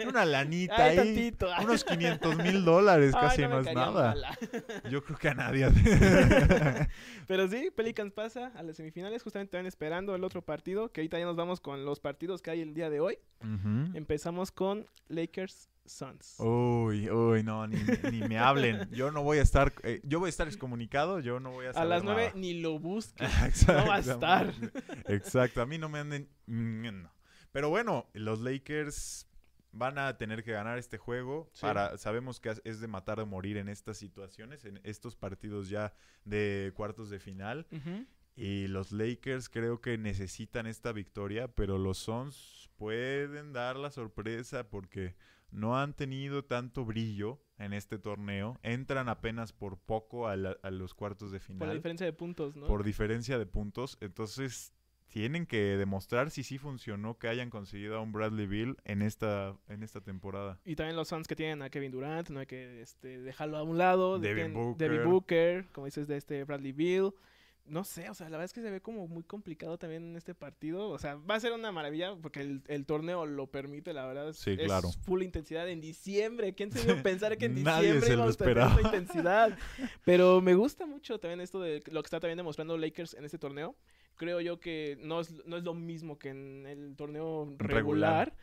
[0.09, 1.49] una lanita Ay, ahí, tantito.
[1.63, 4.11] unos 500 mil dólares, Ay, casi no es nada.
[4.11, 4.39] mala.
[4.91, 5.69] Yo creo que a nadie.
[7.27, 11.19] Pero sí, Pelicans pasa a las semifinales, justamente también esperando el otro partido, que ahorita
[11.19, 13.19] ya nos vamos con los partidos que hay el día de hoy.
[13.95, 16.37] Empezamos con Lakers Suns.
[16.39, 17.77] Uy, uy, no, ni,
[18.11, 18.89] ni me hablen.
[18.91, 21.71] Yo no voy a estar, eh, yo voy a estar excomunicado, yo no voy a
[21.71, 22.33] a saber las 9 nada.
[22.37, 23.29] ni lo busques.
[23.69, 24.55] No va a estar.
[25.09, 26.29] Exacto, a mí no me anden...
[26.47, 27.13] no.
[27.53, 29.29] Pero bueno, los Lakers
[29.73, 31.51] van a tener que ganar este juego.
[31.53, 31.63] Sí.
[31.63, 35.93] Para, sabemos que es- de matar o morir en estas situaciones, en estos partidos ya
[36.25, 37.67] de cuartos de final.
[38.37, 44.69] Y los Lakers creo que necesitan esta victoria, pero los Suns pueden dar la sorpresa
[44.69, 45.15] porque
[45.53, 48.59] no han tenido tanto brillo en este torneo.
[48.65, 52.13] Entran apenas por poco a, la- a los cuartos de final Por la diferencia de
[52.13, 52.67] puntos, ¿no?
[52.67, 53.97] por diferencia de puntos.
[54.01, 54.74] Entonces,
[55.15, 59.57] tienen que demostrar si sí funcionó que hayan conseguido a un Bradley Bill en esta,
[59.69, 60.59] en esta temporada.
[60.65, 63.63] Y también los Suns que tienen a Kevin Durant, no hay que este, dejarlo a
[63.63, 64.19] un lado.
[64.19, 64.91] Devin Booker.
[64.91, 67.13] Devin Booker, como dices, de este Bradley Bill.
[67.65, 70.17] No sé, o sea, la verdad es que se ve como muy complicado también en
[70.17, 70.89] este partido.
[70.91, 74.31] O sea, va a ser una maravilla porque el, el torneo lo permite, la verdad.
[74.31, 74.91] Es, Sí, es claro.
[75.05, 76.57] full intensidad en diciembre.
[76.57, 79.59] ¿Quién se iba a pensar que en Nadie diciembre íbamos a tener intensidad?
[80.05, 83.39] Pero me gusta mucho también esto de lo que está también demostrando Lakers en este
[83.39, 83.77] torneo.
[84.17, 88.35] Creo yo que no es, no es lo mismo que en el torneo regular,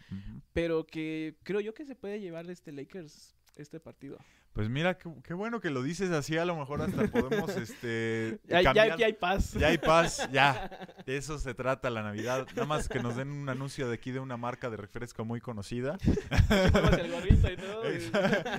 [0.53, 4.17] pero que creo yo que se puede llevar este Lakers este partido.
[4.53, 6.37] Pues mira, qué, qué bueno que lo dices así.
[6.37, 8.39] A lo mejor hasta podemos, este...
[8.49, 9.53] Ya, ya hay paz.
[9.53, 10.69] Ya hay paz, ya.
[11.05, 12.45] De eso se trata la Navidad.
[12.53, 15.39] Nada más que nos den un anuncio de aquí de una marca de refresco muy
[15.39, 15.97] conocida.
[16.49, 17.83] El gorrito y todo.
[17.93, 18.11] y-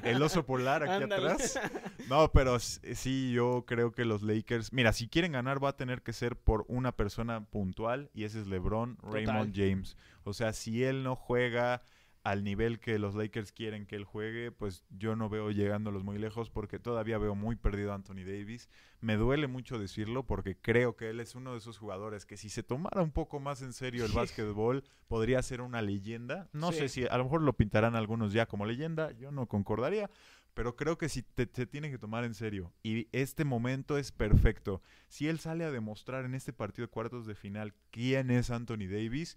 [0.08, 1.30] El oso polar aquí Ándale.
[1.32, 1.60] atrás.
[2.08, 4.72] No, pero sí, yo creo que los Lakers.
[4.72, 8.10] Mira, si quieren ganar, va a tener que ser por una persona puntual.
[8.14, 9.96] Y ese es LeBron Raymond James.
[10.24, 11.82] O sea, si él no juega
[12.24, 16.18] al nivel que los Lakers quieren que él juegue, pues yo no veo llegándolos muy
[16.18, 18.68] lejos porque todavía veo muy perdido a Anthony Davis.
[19.00, 22.48] Me duele mucho decirlo porque creo que él es uno de esos jugadores que si
[22.48, 24.16] se tomara un poco más en serio el Sí.
[24.16, 26.48] básquetbol podría ser una leyenda.
[26.52, 26.78] No Sí.
[26.78, 30.08] sé si a lo mejor lo pintarán algunos ya como leyenda, yo no concordaría,
[30.54, 32.72] pero creo que sí te, se tiene que tomar en serio.
[32.84, 34.80] Y este momento es perfecto.
[35.08, 38.86] Si él sale a demostrar en este partido de cuartos de final quién es Anthony
[38.88, 39.36] Davis,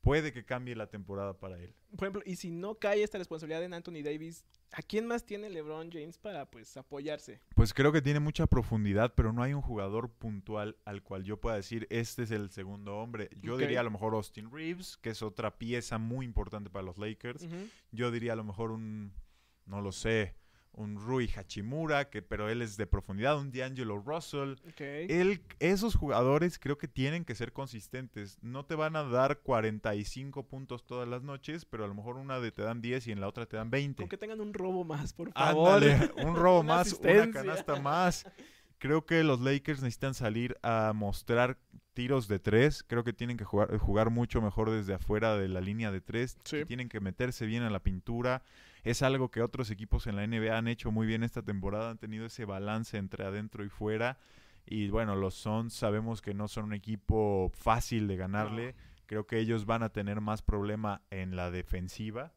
[0.00, 1.74] puede que cambie la temporada para él.
[1.96, 5.50] Por ejemplo, y si no cae esta responsabilidad en Anthony Davis, ¿a quién más tiene
[5.50, 7.40] LeBron James para pues apoyarse?
[7.54, 11.40] Pues creo que tiene mucha profundidad, pero no hay un jugador puntual al cual yo
[11.40, 13.30] pueda decir, este es el segundo hombre.
[13.40, 16.98] Yo diría a lo mejor Austin Reeves, que es otra pieza muy importante para los
[16.98, 17.46] Lakers.
[17.90, 19.12] Yo diría a lo mejor un,
[19.66, 20.37] no lo sé,
[20.72, 24.54] un Rui Hachimura, que, pero él es de profundidad, un D'Angelo Russell.
[24.78, 28.38] Él, esos jugadores creo que tienen que ser consistentes.
[28.42, 32.38] No te van a dar 45 puntos todas las noches, pero a lo mejor una
[32.40, 34.02] de te dan 10 y en la otra te dan 20.
[34.02, 35.68] Con que tengan un robo más, por favor.
[35.68, 38.26] Ándale, un robo Una más, una canasta más.
[38.78, 41.58] Creo que los Lakers necesitan salir a mostrar
[41.94, 42.84] tiros de tres.
[42.84, 46.38] Creo que tienen que jugar, jugar mucho mejor desde afuera de la línea de tres.
[46.44, 46.64] Sí.
[46.64, 48.42] Tienen que meterse bien a la pintura.
[48.88, 51.90] Es algo que otros equipos en la NBA han hecho muy bien esta temporada.
[51.90, 54.16] Han tenido ese balance entre adentro y fuera.
[54.64, 58.74] Y bueno, los Suns sabemos que no son un equipo fácil de ganarle.
[59.04, 62.32] Creo que ellos van a tener más problema en la defensiva.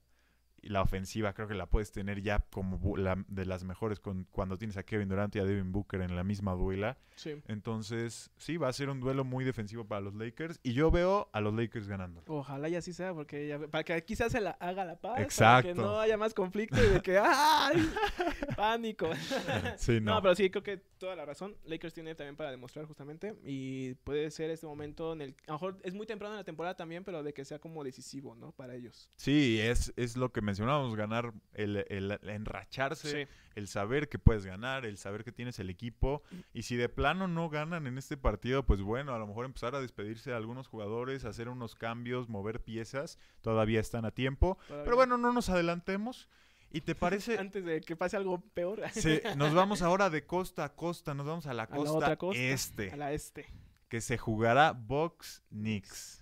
[0.61, 4.57] La ofensiva creo que la puedes tener ya como la- de las mejores con, cuando
[4.57, 6.97] tienes a Kevin Durant y a Devin Booker en la misma duela.
[7.15, 7.41] Sí.
[7.47, 10.59] Entonces, sí, va a ser un duelo muy defensivo para los Lakers.
[10.63, 12.23] Y yo veo a los Lakers ganando.
[12.27, 15.11] Ojalá y así sea, porque ya- para que quizás se la haga la paz.
[15.11, 15.73] Para que Exacto.
[15.75, 17.75] no haya más conflicto y de que ¡ay!
[18.55, 19.09] Pánico.
[19.77, 20.21] Sí, No, no.
[20.21, 21.55] pero sí, creo que toda la razón.
[21.65, 23.35] Lakers tiene también para demostrar justamente.
[23.43, 25.35] Y puede ser este momento en el.
[25.47, 27.83] A lo mejor es muy temprano en la temporada también, pero de que sea como
[27.83, 28.51] decisivo, ¿no?
[28.51, 29.09] Para ellos.
[29.15, 33.31] Sí, es, es lo que mencionábamos, ganar, el, el- el enracharse, Sí.
[33.55, 36.21] el saber que puedes ganar, el saber que tienes el equipo.
[36.53, 39.73] Y si de plano no ganan en este partido, pues bueno, a lo mejor empezar
[39.75, 44.57] a despedirse de algunos jugadores, hacer unos cambios, mover piezas, todavía están a tiempo.
[44.67, 44.83] Todavía.
[44.85, 46.29] Pero bueno, no nos adelantemos.
[46.73, 47.37] ¿Y te parece?
[47.39, 48.81] Antes de que pase algo peor.
[48.93, 51.93] Sí, nos vamos ahora de costa a costa, nos vamos a la a la costa,
[51.93, 52.41] otra costa.
[52.41, 53.47] este, A la este.
[53.89, 56.20] que se jugará Box Knicks.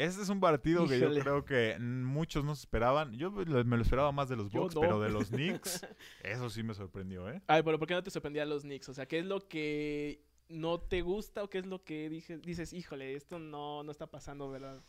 [0.00, 3.12] Este es un partido que yo creo que muchos no se esperaban.
[3.12, 4.80] Yo me lo esperaba más de los Bucks, no.
[4.80, 5.86] pero de los Knicks,
[6.22, 7.42] eso sí me sorprendió, ¿eh?
[7.46, 8.88] Ay, pero ¿por qué no te sorprendía los Knicks?
[8.88, 12.38] O sea, ¿qué es lo que no te gusta o qué es lo que dije,
[12.38, 14.82] dices, híjole, esto no, no está pasando, ¿verdad?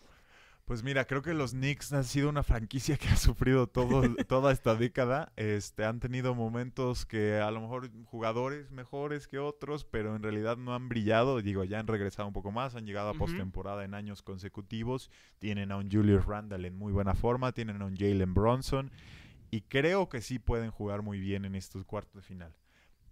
[0.65, 4.51] Pues mira, creo que los Knicks han sido una franquicia que ha sufrido todo, toda
[4.51, 5.33] esta década.
[5.35, 10.57] Este, han tenido momentos que a lo mejor jugadores mejores que otros, pero en realidad
[10.57, 11.41] no han brillado.
[11.41, 15.09] Digo, ya han regresado un poco más, han llegado a postemporada en años consecutivos.
[15.39, 18.91] Tienen a un Julius Randle en muy buena forma, tienen a un Jalen Bronson
[19.51, 22.55] y creo que sí pueden jugar muy bien en estos cuartos de final.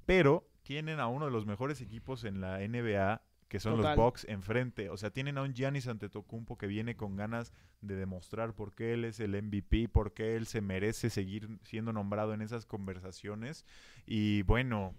[0.06, 3.96] Pero tienen a uno de los mejores equipos en la NBA que son Total.
[3.96, 4.90] los Bucks enfrente.
[4.90, 8.94] O sea, tienen a un Giannis Antetokounmpo que viene con ganas de demostrar por qué
[8.94, 13.66] él es el MVP, por qué él se merece seguir siendo nombrado en esas conversaciones.
[14.06, 14.94] Y bueno,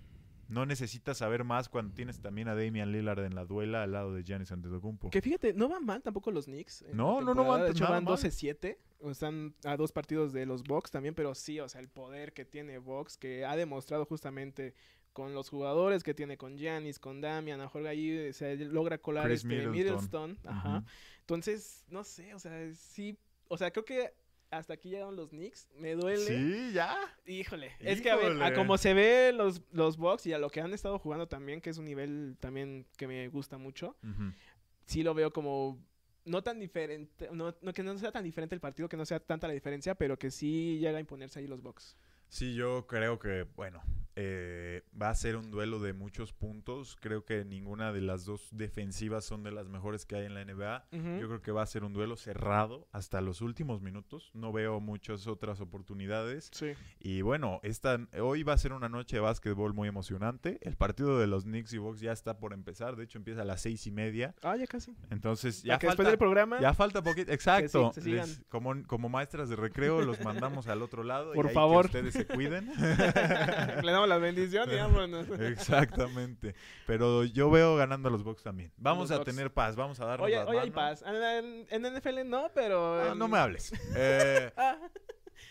[0.49, 4.13] no necesitas saber más cuando tienes también a Damian Lillard en la duela al lado
[4.13, 5.11] de Giannis Antetokounmpo.
[5.11, 6.85] Que fíjate, no van mal tampoco los Knicks.
[6.93, 8.15] No, no, no van De hecho, van mal.
[8.15, 8.77] 12-7.
[9.01, 12.33] o Están a dos partidos de los Bucks también, pero sí, o sea, el poder
[12.33, 14.75] que tiene Bucks, que ha demostrado justamente
[15.13, 19.25] con los jugadores que tiene con Giannis, con Damian, a mejor ahí se logra colar
[19.27, 19.73] Chris este Middleton.
[19.73, 20.39] Middleton.
[20.47, 20.85] Ajá.
[21.21, 23.17] Entonces, no sé, o sea, sí,
[23.49, 24.13] o sea, creo que
[24.51, 25.69] hasta aquí llegaron los Knicks.
[25.77, 26.27] Me duele.
[26.27, 26.97] Sí, ya.
[27.27, 30.51] Híjole, es que a ver, a como se ve los, los Bucks y a lo
[30.51, 33.97] que han estado jugando también, que es un nivel también que me gusta mucho,
[34.87, 35.79] sí lo veo como
[36.25, 39.21] no tan diferente, no, no- que no sea tan diferente el partido, que no sea
[39.21, 41.97] tanta la diferencia, pero que sí llega a imponerse ahí los Bucks.
[42.31, 43.83] Sí, yo creo que, bueno,
[44.17, 46.97] eh, va a ser un duelo de muchos puntos.
[47.01, 50.45] Creo que ninguna de las dos defensivas son de las mejores que hay en la
[50.45, 50.85] NBA.
[51.21, 54.31] Yo creo que va a ser un duelo cerrado hasta los últimos minutos.
[54.35, 56.51] No veo muchas otras oportunidades.
[56.53, 56.73] Sí.
[56.99, 60.59] Y bueno, esta, hoy va a ser una noche de básquetbol muy emocionante.
[60.63, 62.97] El partido de los Knicks y Bucks ya está por empezar.
[62.97, 64.35] De hecho, empieza a las seis y media.
[64.43, 64.95] Ah, ya casi.
[65.11, 67.33] Entonces, Ya ya que falta, después del programa, ya falta poquito.
[67.33, 67.93] Exacto.
[68.05, 71.33] Les- como, como maestras de recreo, los mandamos al otro lado.
[71.33, 71.87] y Por ahí que favor.
[71.87, 72.73] ustedes se cuiden.
[73.83, 75.27] le damos la bendición y vámonos.
[75.41, 76.55] Exactamente.
[76.87, 78.73] Pero yo veo ganando a los Bucks también.
[78.77, 79.31] Vamos Los a Bucks.
[79.35, 81.03] tener paz, vamos a darnos Oye, las hoy hay paz.
[81.07, 81.15] En,
[81.71, 83.01] en- en NFL no, pero...
[83.01, 83.73] Ah, en- no me hables.
[83.97, 84.77] Eh, Ah,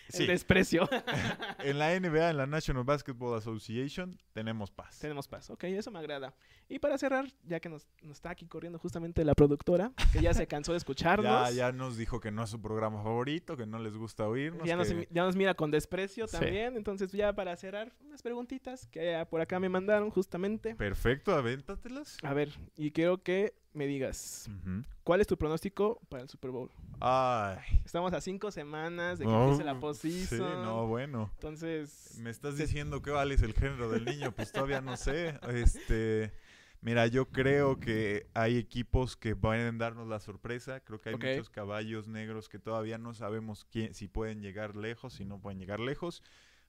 [0.10, 0.90] sí, El desprecio.
[1.64, 5.00] en la NBA, en la National Basketball Association, tenemos paz.
[5.00, 6.34] Tenemos paz, ok, eso me agrada.
[6.68, 10.34] Y para cerrar, ya que nos, nos está aquí corriendo justamente la productora, que ya
[10.34, 13.66] se cansó de escucharnos, Ya, ya nos dijo que no es su programa favorito, que
[13.66, 14.68] no les gusta oírnos.
[14.68, 16.38] ya, nos, que- ya nos mira con desprecio Sí.
[16.38, 20.76] también, entonces ya para cerrar, unas preguntitas que por acá me mandaron justamente.
[20.76, 22.18] Perfecto, avéntatelas.
[22.24, 24.84] A ver, y creo que me digas, Ujú.
[25.04, 26.72] ¿cuál es tu pronóstico para el Super Bowl?
[27.00, 27.60] Ay.
[27.86, 30.64] Estamos a cinco semanas de que no, empiece la Sí, postseason.
[30.64, 31.30] no, bueno.
[31.36, 34.98] Entonces, Me estás se- diciendo que vale es el género del niño, pues todavía no
[34.98, 35.40] sé.
[35.54, 36.34] Este,
[36.82, 40.80] mira, yo creo que hay equipos que pueden darnos la sorpresa.
[40.82, 41.24] Creo que hay Ok.
[41.26, 45.60] muchos caballos negros que todavía no sabemos quién, si pueden llegar lejos, si no pueden
[45.60, 46.24] llegar lejos.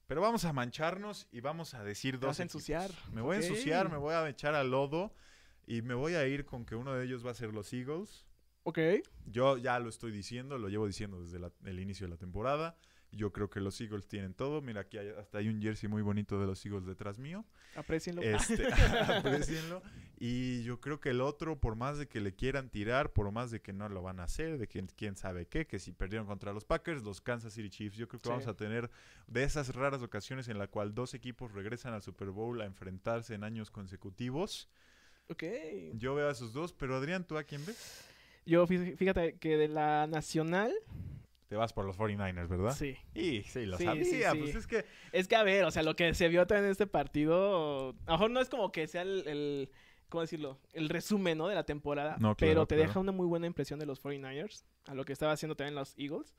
[0.07, 2.29] Pero vamos a mancharnos y vamos a decir dos.
[2.29, 2.91] vas a ensuciar.
[3.13, 3.43] Me voy Ok.
[3.43, 5.15] a ensuciar, me voy a echar al lodo
[5.67, 8.27] y me voy a ir con que uno de ellos va a ser los Eagles.
[8.65, 8.79] ok.
[9.27, 12.77] Yo ya lo estoy diciendo, lo llevo diciendo desde la- el inicio de la temporada.
[13.13, 14.61] Yo creo que los Eagles tienen todo.
[14.63, 17.45] Mira, aquí hay- hasta hay un jersey muy bonito de los Eagles detrás mío.
[17.75, 18.23] Aprecienlo.
[18.23, 18.67] Este,
[19.25, 19.83] aprecienlo.
[20.19, 23.51] Y yo creo que el otro, por más de que le quieran tirar, por más
[23.51, 26.27] de que no lo van a hacer, de que quién sabe qué, que si perdieron
[26.27, 28.31] contra los Packers, los Kansas City Chiefs, yo creo que Sí.
[28.31, 28.91] vamos a tener
[29.27, 33.35] de esas raras ocasiones en la cual dos equipos regresan al Super Bowl a enfrentarse
[33.35, 34.69] en años consecutivos.
[35.31, 35.43] Ok.
[35.95, 38.05] Yo veo a esos dos, pero Adrián, ¿tú a quién ves?
[38.47, 40.73] Yo, fí- fíjate que de la nacional,
[41.49, 42.75] Te vas por los 49ers, ¿verdad?
[42.77, 42.97] sí.
[43.15, 44.05] Y sí, lo Sí, sabía.
[44.05, 44.39] sí, sí.
[44.39, 46.71] Pues es que Es que, a ver, o sea, lo que se vio también en
[46.73, 49.71] este partido, a lo mejor no es como que sea el, el-
[50.09, 50.59] ¿cómo decirlo?
[50.73, 51.49] El resumen, ¿no?
[51.49, 52.89] De la temporada, No, claro, pero te claro.
[52.89, 55.95] deja una muy buena impresión de los 49ers, a lo que estaba haciendo también los
[55.99, 56.35] Eagles.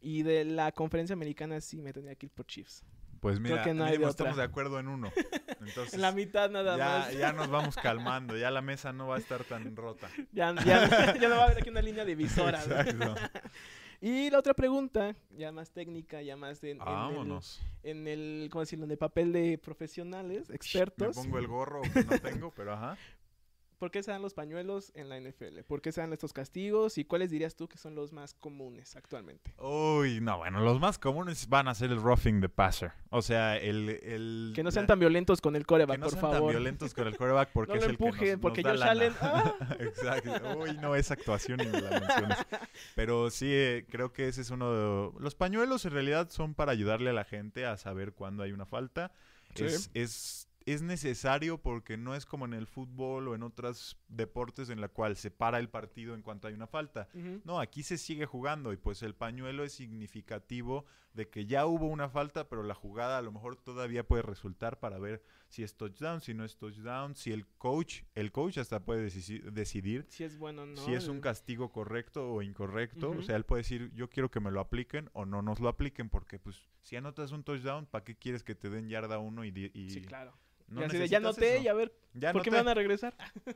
[0.00, 2.84] Y de la conferencia americana sí me tenía que ir por Chiefs.
[3.22, 5.12] Pues mira, que no mínimo estamos de acuerdo en uno.
[5.60, 7.16] Entonces, En la mitad nada ya, más.
[7.16, 10.08] ya nos vamos calmando, ya la mesa no va a estar tan rota.
[10.32, 12.58] Ya, ya- ya no va a haber aquí una línea divisora.
[12.66, 12.74] ¿no?
[12.80, 13.14] Exacto.
[14.04, 17.60] Y la otra pregunta, ya más técnica, ya más de, en, en el, Vámonos.
[17.84, 18.84] en el, ¿cómo decirlo?
[18.84, 21.16] En el papel de profesionales, expertos.
[21.16, 22.96] Me pongo el gorro que no tengo, pero ajá.
[23.82, 25.62] ¿Por qué se dan los pañuelos en la NFL?
[25.66, 26.98] ¿Por qué se dan estos castigos?
[26.98, 29.52] ¿Y cuáles dirías tú que son los más comunes actualmente?
[29.58, 32.92] Uy, no, bueno, los más comunes van a ser el roughing the passer.
[33.10, 33.88] O sea, el...
[34.04, 36.50] el Que no sean tan violentos con el coreback, que no por sean tan favor.
[36.52, 38.90] violentos con el quarterback porque No es lo el que nos- porque nos lana.
[38.92, 39.54] Allen, ¡ah!
[39.80, 40.58] Exacto.
[40.60, 42.38] Uy, no, esa actuación ni me la menciones.
[42.94, 45.20] Pero sí, eh, creo que ese es uno de...
[45.20, 48.64] Los pañuelos en realidad son para ayudarle a la gente a saber cuándo hay una
[48.64, 49.10] falta.
[49.56, 49.64] Sí.
[49.64, 54.70] Es, es, es necesario porque no es como en el fútbol o en otros deportes
[54.70, 57.08] en la cual se para el partido en cuanto hay una falta.
[57.44, 60.84] No, aquí se sigue jugando y pues el pañuelo es significativo
[61.14, 64.80] de que ya hubo una falta, pero la jugada a lo mejor todavía puede resultar
[64.80, 65.22] para ver
[65.52, 69.42] si es touchdown, si no es touchdown, si el coach, el coach hasta puede deci-
[69.50, 70.76] decidir Si es bueno o no.
[70.82, 73.10] si es un el- castigo correcto o incorrecto.
[73.10, 75.68] O sea, él puede decir, yo quiero que me lo apliquen o no nos lo
[75.68, 79.44] apliquen, porque pues si anotas un touchdown, ¿para qué quieres que te den yarda uno
[79.44, 80.32] y, y Sí, claro.
[80.72, 81.64] No y así de, ya noté eso?
[81.64, 83.14] y a ver, Ya ¿por qué me van a regresar?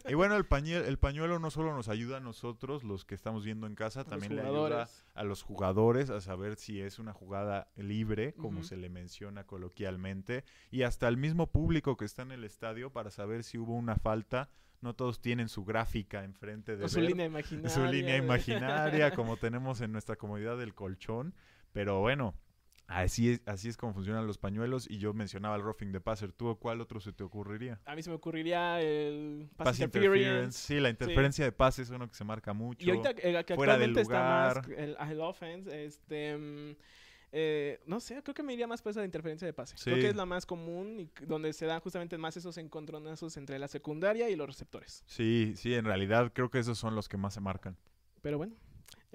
[0.08, 3.44] Y bueno, el, pañuelo, el pañuelo no solo nos ayuda a nosotros, los que estamos
[3.44, 7.12] viendo en casa, A también le ayuda a los jugadores a saber si es una
[7.12, 12.32] jugada libre, como se le menciona coloquialmente, y hasta el mismo público que está en
[12.32, 14.48] el estadio para saber si hubo una falta.
[14.82, 17.70] No todos tienen su gráfica enfrente de O su ver línea imaginaria.
[17.70, 21.34] su línea de- imaginaria, como tenemos en nuestra comodidad del colchón.
[21.72, 22.34] Pero bueno,
[22.86, 24.88] así es, así es como funcionan los pañuelos.
[24.90, 26.32] Y yo mencionaba el roughing de passer.
[26.32, 27.80] ¿Tú cuál otro se te ocurriría?
[27.84, 30.18] A mí se me ocurriría el pass, Pass interference.
[30.18, 30.58] interference.
[30.58, 32.86] Sí, la interferencia de pase es uno que se marca mucho.
[32.86, 36.76] Y ahorita eh, que fuera del está más el, el offense, este mm,
[37.32, 39.76] eh, no sé, creo que me iría más por esa de interferencia de pase.
[39.82, 43.58] Creo que es la más común y donde se dan justamente más esos encontronazos entre
[43.58, 45.02] la secundaria y los receptores.
[45.06, 47.76] Sí, sí, en realidad creo que esos son los que más se marcan.
[48.22, 48.54] Pero bueno,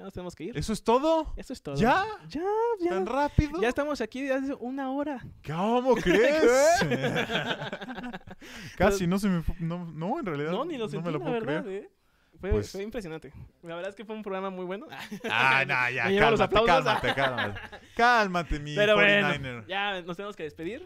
[0.02, 0.58] ya nos tenemos que ir.
[0.58, 1.32] ¿Eso es todo?
[1.38, 1.76] Eso es todo.
[1.76, 2.04] ¿Ya?
[2.28, 2.42] Ya,
[2.90, 3.12] ¿Tan ya.
[3.12, 3.62] rápido?
[3.62, 5.24] Ya estamos aquí desde hace una hora.
[5.46, 6.44] ¿Cómo crees?
[8.78, 9.44] Casi no se me...
[9.60, 11.84] No, no, en realidad No, ni lo no sentí, me lo la puedo verdad, creer.
[11.84, 11.92] ¿eh?
[12.40, 13.32] Fue, Pues- fue impresionante.
[13.62, 14.88] La verdad es que fue un programa muy bueno.
[15.30, 17.60] Ah, no, ya, Me llevan los cálmate, cálmate, cálmate.
[17.96, 19.40] Cálmate, mi Pero 49er.
[19.40, 20.84] bueno, ya nos tenemos que despedir.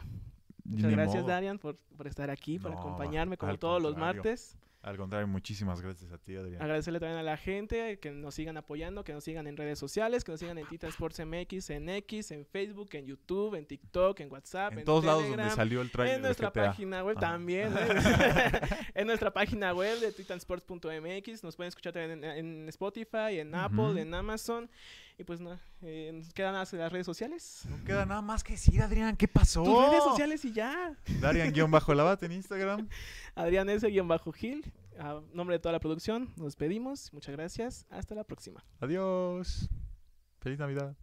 [0.66, 1.28] Muchas Ni gracias, modo.
[1.32, 4.58] Darian, por, por estar aquí, por No, acompañarme como todos los martes.
[4.86, 6.62] Al contrario, muchísimas gracias a ti, Adrián.
[6.62, 10.24] Agradecerle también a la gente que nos sigan apoyando, que nos sigan en redes sociales,
[10.24, 14.20] que nos sigan en Titan Sports MX, en X, en Facebook, en YouTube, en TikTok,
[14.20, 16.66] en WhatsApp, en, en todos lados donde salió el trailer en nuestra GTA.
[16.66, 17.32] página web Ajá.
[17.32, 17.82] también, ¿eh?
[18.94, 24.00] en nuestra página web de titansports.mx, nos pueden escuchar también en, en Spotify, en Apple,
[24.00, 24.70] en Amazon,
[25.18, 27.64] y pues no, eh, nos quedan más las redes sociales.
[27.70, 29.16] No queda nada más que decir, Adrián.
[29.16, 29.64] ¿Qué pasó?
[29.64, 30.96] Tus redes sociales y ya.
[31.22, 32.90] Darian-Lavate en Instagram.
[33.36, 38.64] Adrián S-Gil, a nombre de toda la producción, nos despedimos, muchas gracias, hasta la próxima.
[38.80, 39.70] Adiós.
[40.40, 40.96] Feliz Navidad.